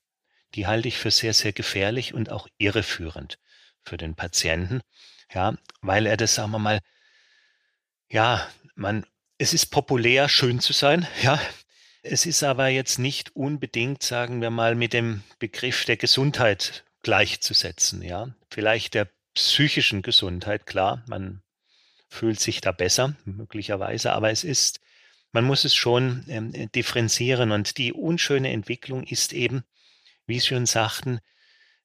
[0.54, 3.38] die halte ich für sehr, sehr gefährlich und auch irreführend
[3.82, 4.82] für den Patienten.
[5.32, 6.80] Ja, weil er das, sagen wir mal,
[8.10, 9.06] ja, man,
[9.38, 11.40] es ist populär, schön zu sein, ja,
[12.02, 18.02] es ist aber jetzt nicht unbedingt, sagen wir mal, mit dem Begriff der Gesundheit gleichzusetzen.
[18.02, 21.42] Ja, vielleicht der psychischen Gesundheit, klar, man
[22.08, 24.80] fühlt sich da besser, möglicherweise, aber es ist,
[25.36, 29.64] man muss es schon ähm, differenzieren und die unschöne Entwicklung ist eben,
[30.26, 31.20] wie Sie schon sagten,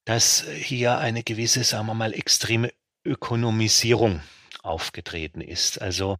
[0.06, 2.72] dass hier eine gewisse, sagen wir mal, extreme
[3.04, 4.22] Ökonomisierung
[4.64, 5.82] aufgetreten ist.
[5.82, 6.16] Also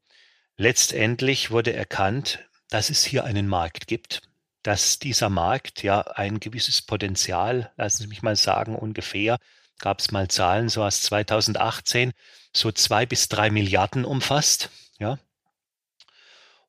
[0.58, 4.24] letztendlich wurde erkannt, dass es hier einen Markt gibt,
[4.62, 9.38] dass dieser Markt ja ein gewisses Potenzial, lassen Sie mich mal sagen, ungefähr,
[9.80, 12.12] gab es mal Zahlen, so aus 2018,
[12.54, 14.70] so zwei bis drei Milliarden umfasst,
[15.00, 15.18] ja.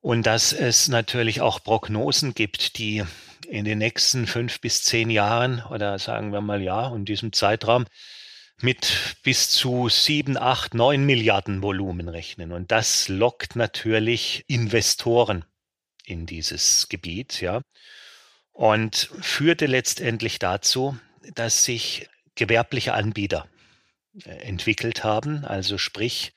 [0.03, 3.05] Und dass es natürlich auch Prognosen gibt, die
[3.47, 7.87] in den nächsten fünf bis zehn Jahren oder sagen wir mal ja, in diesem Zeitraum
[8.61, 12.51] mit bis zu sieben, acht, neun Milliarden Volumen rechnen.
[12.51, 15.45] Und das lockt natürlich Investoren
[16.05, 17.63] in dieses Gebiet, ja,
[18.53, 20.99] und führte letztendlich dazu,
[21.35, 23.47] dass sich gewerbliche Anbieter
[24.25, 26.33] äh, entwickelt haben, also sprich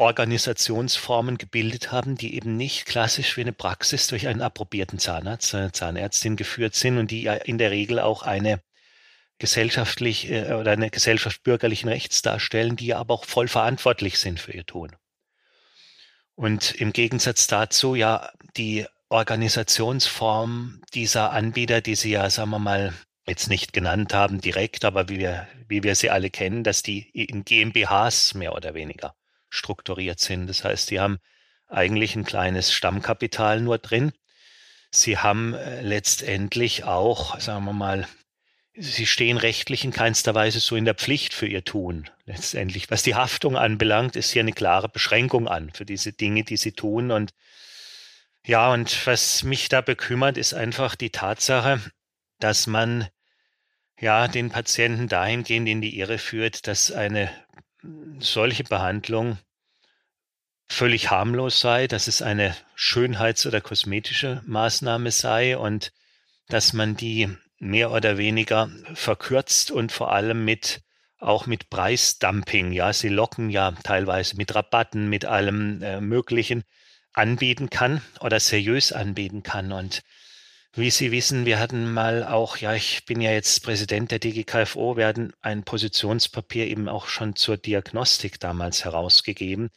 [0.00, 5.72] Organisationsformen gebildet haben, die eben nicht klassisch wie eine Praxis durch einen approbierten Zahnarzt, eine
[5.72, 8.62] Zahnärztin geführt sind und die ja in der Regel auch eine
[9.38, 14.52] gesellschaftlich äh, oder eine Gesellschaft bürgerlichen Rechts darstellen, die aber auch voll verantwortlich sind für
[14.52, 14.96] ihr Tun.
[16.34, 22.94] Und im Gegensatz dazu ja die Organisationsform dieser Anbieter, die Sie ja, sagen wir mal,
[23.26, 27.10] jetzt nicht genannt haben direkt, aber wie wir, wie wir sie alle kennen, dass die
[27.10, 29.14] in GmbHs mehr oder weniger
[29.50, 30.46] strukturiert sind.
[30.46, 31.18] Das heißt, die haben
[31.68, 34.12] eigentlich ein kleines Stammkapital nur drin.
[34.90, 38.08] Sie haben äh, letztendlich auch, sagen wir mal,
[38.74, 42.08] sie stehen rechtlich in keinster Weise so in der Pflicht für ihr Tun.
[42.24, 46.56] Letztendlich, was die Haftung anbelangt, ist hier eine klare Beschränkung an für diese Dinge, die
[46.56, 47.10] sie tun.
[47.10, 47.32] Und
[48.44, 51.80] ja, und was mich da bekümmert, ist einfach die Tatsache,
[52.38, 53.08] dass man
[54.00, 57.30] ja den Patienten dahingehend in die Irre führt, dass eine
[58.18, 59.38] solche Behandlung
[60.68, 65.92] völlig harmlos sei, dass es eine Schönheits- oder kosmetische Maßnahme sei und
[66.48, 67.28] dass man die
[67.58, 70.82] mehr oder weniger verkürzt und vor allem mit
[71.18, 76.64] auch mit Preisdumping, ja, sie locken ja teilweise mit Rabatten, mit allem äh, Möglichen
[77.12, 79.72] anbieten kann oder seriös anbieten kann.
[79.72, 80.00] Und
[80.74, 84.96] wie Sie wissen, wir hatten mal auch, ja, ich bin ja jetzt Präsident der DGKFO,
[84.96, 89.70] wir hatten ein Positionspapier eben auch schon zur Diagnostik damals herausgegeben.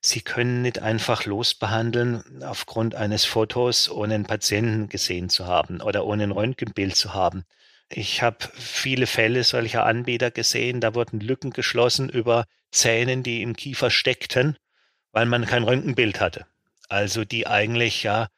[0.00, 6.04] Sie können nicht einfach losbehandeln aufgrund eines Fotos, ohne einen Patienten gesehen zu haben oder
[6.04, 7.44] ohne ein Röntgenbild zu haben.
[7.88, 13.56] Ich habe viele Fälle solcher Anbieter gesehen, da wurden Lücken geschlossen über Zähnen, die im
[13.56, 14.58] Kiefer steckten,
[15.12, 16.46] weil man kein Röntgenbild hatte.
[16.88, 18.28] Also die eigentlich, ja,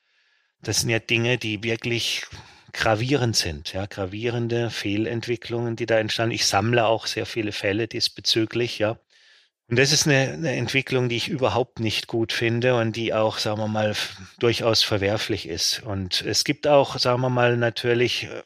[0.63, 2.27] das sind ja Dinge, die wirklich
[2.73, 6.35] gravierend sind, ja, gravierende Fehlentwicklungen, die da entstanden.
[6.35, 8.99] Ich sammle auch sehr viele Fälle diesbezüglich, ja.
[9.71, 13.39] Und das ist eine, eine, Entwicklung, die ich überhaupt nicht gut finde und die auch,
[13.39, 13.95] sagen wir mal,
[14.39, 15.83] durchaus verwerflich ist.
[15.83, 18.43] Und es gibt auch, sagen wir mal, natürlich äh,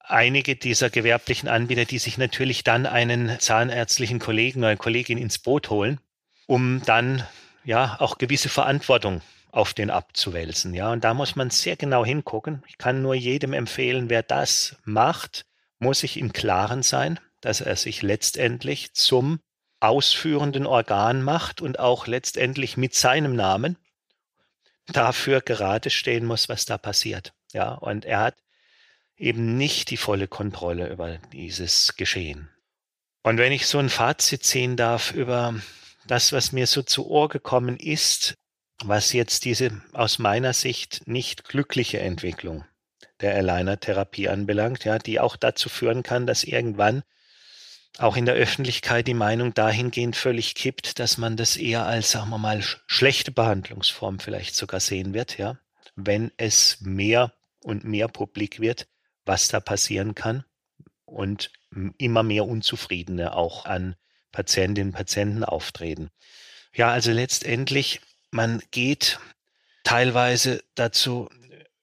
[0.00, 5.70] einige dieser gewerblichen Anbieter, die sich natürlich dann einen zahnärztlichen Kollegen oder Kollegin ins Boot
[5.70, 5.98] holen,
[6.46, 7.26] um dann
[7.64, 10.74] ja auch gewisse Verantwortung auf den abzuwälzen.
[10.74, 12.62] Ja, und da muss man sehr genau hingucken.
[12.66, 15.46] Ich kann nur jedem empfehlen, wer das macht,
[15.78, 19.40] muss sich im Klaren sein, dass er sich letztendlich zum
[19.80, 23.76] ausführenden Organ macht und auch letztendlich mit seinem Namen
[24.86, 27.32] dafür gerade stehen muss, was da passiert.
[27.52, 28.36] Ja, und er hat
[29.16, 32.50] eben nicht die volle Kontrolle über dieses Geschehen.
[33.22, 35.54] Und wenn ich so ein Fazit ziehen darf über
[36.06, 38.34] das, was mir so zu Ohr gekommen ist,
[38.84, 42.64] was jetzt diese aus meiner Sicht nicht glückliche Entwicklung
[43.20, 47.02] der Aligner-Therapie anbelangt, ja, die auch dazu führen kann, dass irgendwann
[47.98, 52.30] auch in der Öffentlichkeit die Meinung dahingehend völlig kippt, dass man das eher als, sagen
[52.30, 55.58] wir mal, schlechte Behandlungsform vielleicht sogar sehen wird, ja,
[55.96, 58.86] wenn es mehr und mehr publik wird,
[59.24, 60.44] was da passieren kann
[61.04, 61.50] und
[61.98, 63.96] immer mehr Unzufriedene auch an
[64.30, 66.10] Patientinnen und Patienten auftreten.
[66.74, 68.00] Ja, also letztendlich,
[68.30, 69.18] man geht
[69.84, 71.28] teilweise dazu,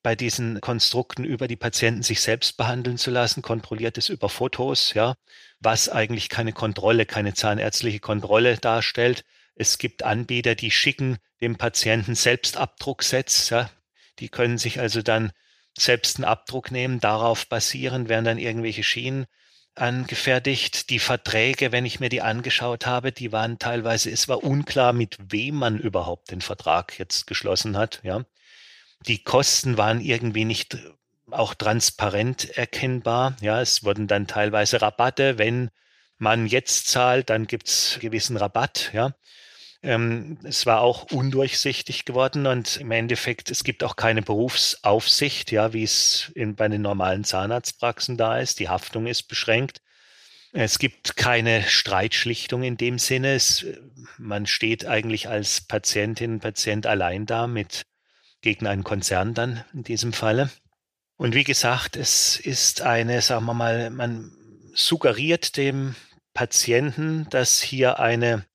[0.05, 4.93] bei diesen Konstrukten über die Patienten sich selbst behandeln zu lassen, kontrolliert es über Fotos,
[4.93, 5.15] ja,
[5.59, 9.25] was eigentlich keine Kontrolle, keine zahnärztliche Kontrolle darstellt.
[9.55, 13.71] Es gibt Anbieter, die schicken dem Patienten selbst Abdrucksets, ja,
[14.19, 15.31] die können sich also dann
[15.75, 19.25] selbst einen Abdruck nehmen, darauf basieren, werden dann irgendwelche Schienen
[19.75, 20.89] angefertigt.
[20.89, 25.17] Die Verträge, wenn ich mir die angeschaut habe, die waren teilweise, es war unklar, mit
[25.31, 28.25] wem man überhaupt den Vertrag jetzt geschlossen hat, ja.
[29.07, 30.77] Die Kosten waren irgendwie nicht
[31.31, 33.35] auch transparent erkennbar.
[33.41, 35.37] Ja, es wurden dann teilweise Rabatte.
[35.37, 35.69] Wenn
[36.17, 38.91] man jetzt zahlt, dann gibt's gewissen Rabatt.
[38.93, 39.13] Ja,
[39.85, 45.73] ähm, es war auch undurchsichtig geworden und im Endeffekt, es gibt auch keine Berufsaufsicht, ja,
[45.73, 48.59] wie es in, bei den normalen Zahnarztpraxen da ist.
[48.59, 49.81] Die Haftung ist beschränkt.
[50.53, 53.35] Es gibt keine Streitschlichtung in dem Sinne.
[53.35, 53.65] Es,
[54.17, 57.85] man steht eigentlich als Patientin, Patient allein da mit
[58.41, 60.49] gegen einen Konzern dann in diesem Falle.
[61.17, 64.31] Und wie gesagt, es ist eine, sagen wir mal, man
[64.73, 65.95] suggeriert dem
[66.33, 68.45] Patienten, dass hier eine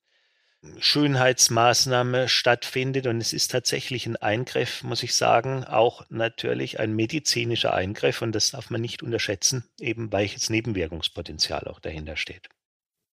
[0.78, 7.72] Schönheitsmaßnahme stattfindet und es ist tatsächlich ein Eingriff, muss ich sagen, auch natürlich ein medizinischer
[7.72, 12.48] Eingriff und das darf man nicht unterschätzen, eben weil jetzt Nebenwirkungspotenzial auch dahinter steht.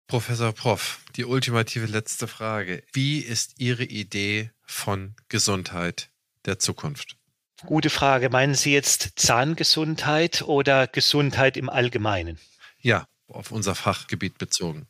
[0.07, 2.83] Professor Prof, die ultimative letzte Frage.
[2.93, 6.11] Wie ist Ihre Idee von Gesundheit
[6.45, 7.17] der Zukunft?
[7.65, 8.29] Gute Frage.
[8.31, 12.39] Meinen Sie jetzt Zahngesundheit oder Gesundheit im Allgemeinen?
[12.81, 14.89] Ja, auf unser Fachgebiet bezogen.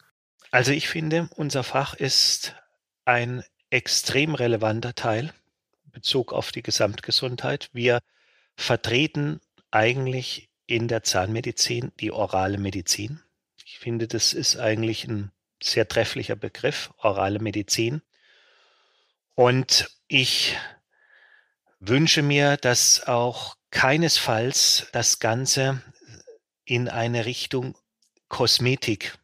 [0.51, 2.57] Also ich finde, unser Fach ist
[3.05, 5.32] ein extrem relevanter Teil
[5.84, 7.70] in Bezug auf die Gesamtgesundheit.
[7.72, 8.01] Wir
[8.57, 9.40] vertreten
[9.70, 13.20] eigentlich in der Zahnmedizin die orale Medizin.
[13.64, 15.30] Ich finde, das ist eigentlich ein
[15.62, 18.03] sehr trefflicher Begriff, orale Medizin.
[19.36, 20.57] Und ich
[21.78, 25.80] wünsche mir, dass auch keinesfalls das Ganze
[26.64, 27.76] in eine Richtung
[28.28, 29.18] Kosmetik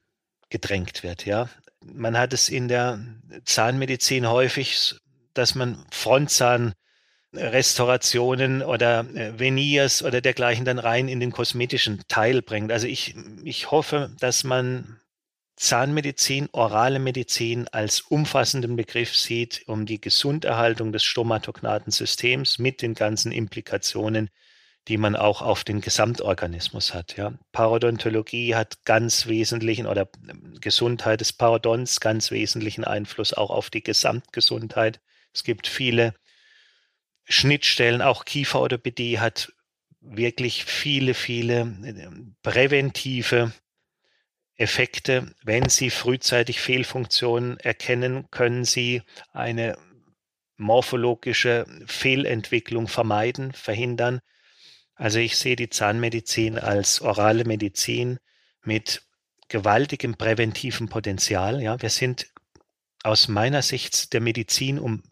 [0.48, 1.26] gedrängt wird.
[1.26, 1.48] Ja,
[1.80, 3.00] man hat es in der
[3.44, 4.94] Zahnmedizin häufig,
[5.34, 12.72] dass man Frontzahnrestaurationen oder äh, Veneers oder dergleichen dann rein in den kosmetischen Teil bringt.
[12.72, 15.00] Also ich, ich hoffe, dass man
[15.56, 22.92] Zahnmedizin, orale Medizin als umfassenden Begriff sieht, um die Gesunderhaltung des stomatognaten Systems mit den
[22.92, 24.28] ganzen Implikationen,
[24.88, 27.16] die man auch auf den Gesamtorganismus hat.
[27.16, 27.32] Ja.
[27.52, 33.82] Parodontologie hat ganz wesentlichen oder ähm, Gesundheit des Parodons ganz wesentlichen Einfluss auch auf die
[33.82, 35.00] Gesamtgesundheit.
[35.32, 36.14] Es gibt viele
[37.24, 39.52] Schnittstellen, auch Kieferorthopädie hat
[40.00, 42.08] wirklich viele, viele äh,
[42.42, 43.52] präventive
[44.54, 45.34] Effekte.
[45.42, 49.76] Wenn Sie frühzeitig Fehlfunktionen erkennen, können Sie eine
[50.56, 54.20] morphologische Fehlentwicklung vermeiden, verhindern.
[54.96, 58.18] Also ich sehe die Zahnmedizin als orale Medizin
[58.62, 59.02] mit
[59.48, 61.62] gewaltigem präventivem Potenzial.
[61.62, 62.32] Ja, wir sind
[63.02, 65.02] aus meiner Sicht der Medizin um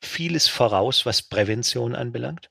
[0.00, 2.50] vieles voraus, was Prävention anbelangt.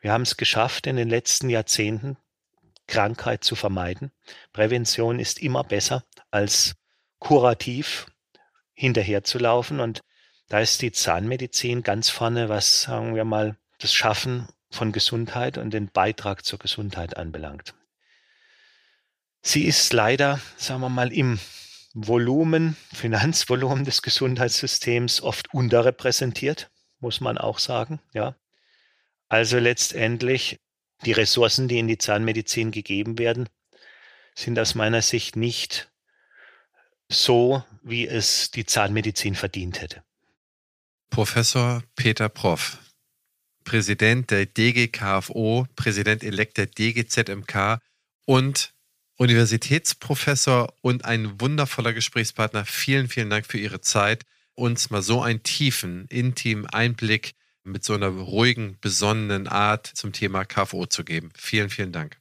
[0.00, 2.18] Wir haben es geschafft, in den letzten Jahrzehnten
[2.86, 4.12] Krankheit zu vermeiden.
[4.52, 6.74] Prävention ist immer besser als
[7.18, 8.06] kurativ
[8.74, 9.80] hinterherzulaufen.
[9.80, 10.02] Und
[10.48, 15.70] da ist die Zahnmedizin ganz vorne, was, sagen wir mal, das Schaffen von Gesundheit und
[15.70, 17.74] den Beitrag zur Gesundheit anbelangt.
[19.42, 21.38] Sie ist leider, sagen wir mal, im
[21.94, 28.34] Volumen, Finanzvolumen des Gesundheitssystems oft unterrepräsentiert, muss man auch sagen, ja.
[29.28, 30.60] Also letztendlich
[31.04, 33.48] die Ressourcen, die in die Zahnmedizin gegeben werden,
[34.34, 35.90] sind aus meiner Sicht nicht
[37.08, 40.02] so, wie es die Zahnmedizin verdient hätte.
[41.10, 42.78] Professor Peter Proff,
[43.64, 47.80] Präsident der DGKFO, Präsident-elekt der DGZMK
[48.26, 48.72] und
[49.16, 52.64] Universitätsprofessor und ein wundervoller Gesprächspartner.
[52.64, 57.94] Vielen, vielen Dank für Ihre Zeit, uns mal so einen tiefen, intimen Einblick mit so
[57.94, 61.32] einer ruhigen, besonnenen Art zum Thema KFO zu geben.
[61.36, 62.18] Vielen, vielen Dank.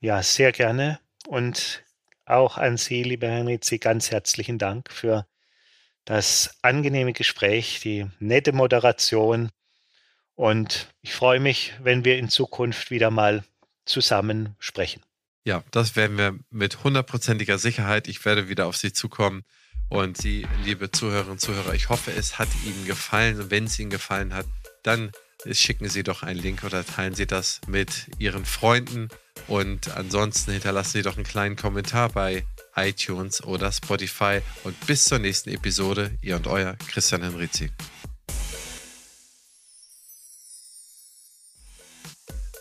[0.00, 1.00] Ja, sehr gerne.
[1.26, 1.82] Und
[2.24, 5.26] auch an Sie, lieber Herr Rizzi, ganz herzlichen Dank für
[6.04, 9.50] das angenehme Gespräch, die nette Moderation.
[10.36, 13.42] Und ich freue mich, wenn wir in Zukunft wieder mal
[13.86, 15.02] zusammen sprechen.
[15.44, 18.06] Ja, das werden wir mit hundertprozentiger Sicherheit.
[18.08, 19.44] Ich werde wieder auf Sie zukommen.
[19.88, 23.40] Und Sie, liebe Zuhörerinnen und Zuhörer, ich hoffe, es hat Ihnen gefallen.
[23.40, 24.46] Und wenn es Ihnen gefallen hat,
[24.82, 25.12] dann
[25.52, 29.08] schicken Sie doch einen Link oder teilen Sie das mit Ihren Freunden.
[29.46, 34.40] Und ansonsten hinterlassen Sie doch einen kleinen Kommentar bei iTunes oder Spotify.
[34.64, 37.70] Und bis zur nächsten Episode, Ihr und Euer Christian Henrizi.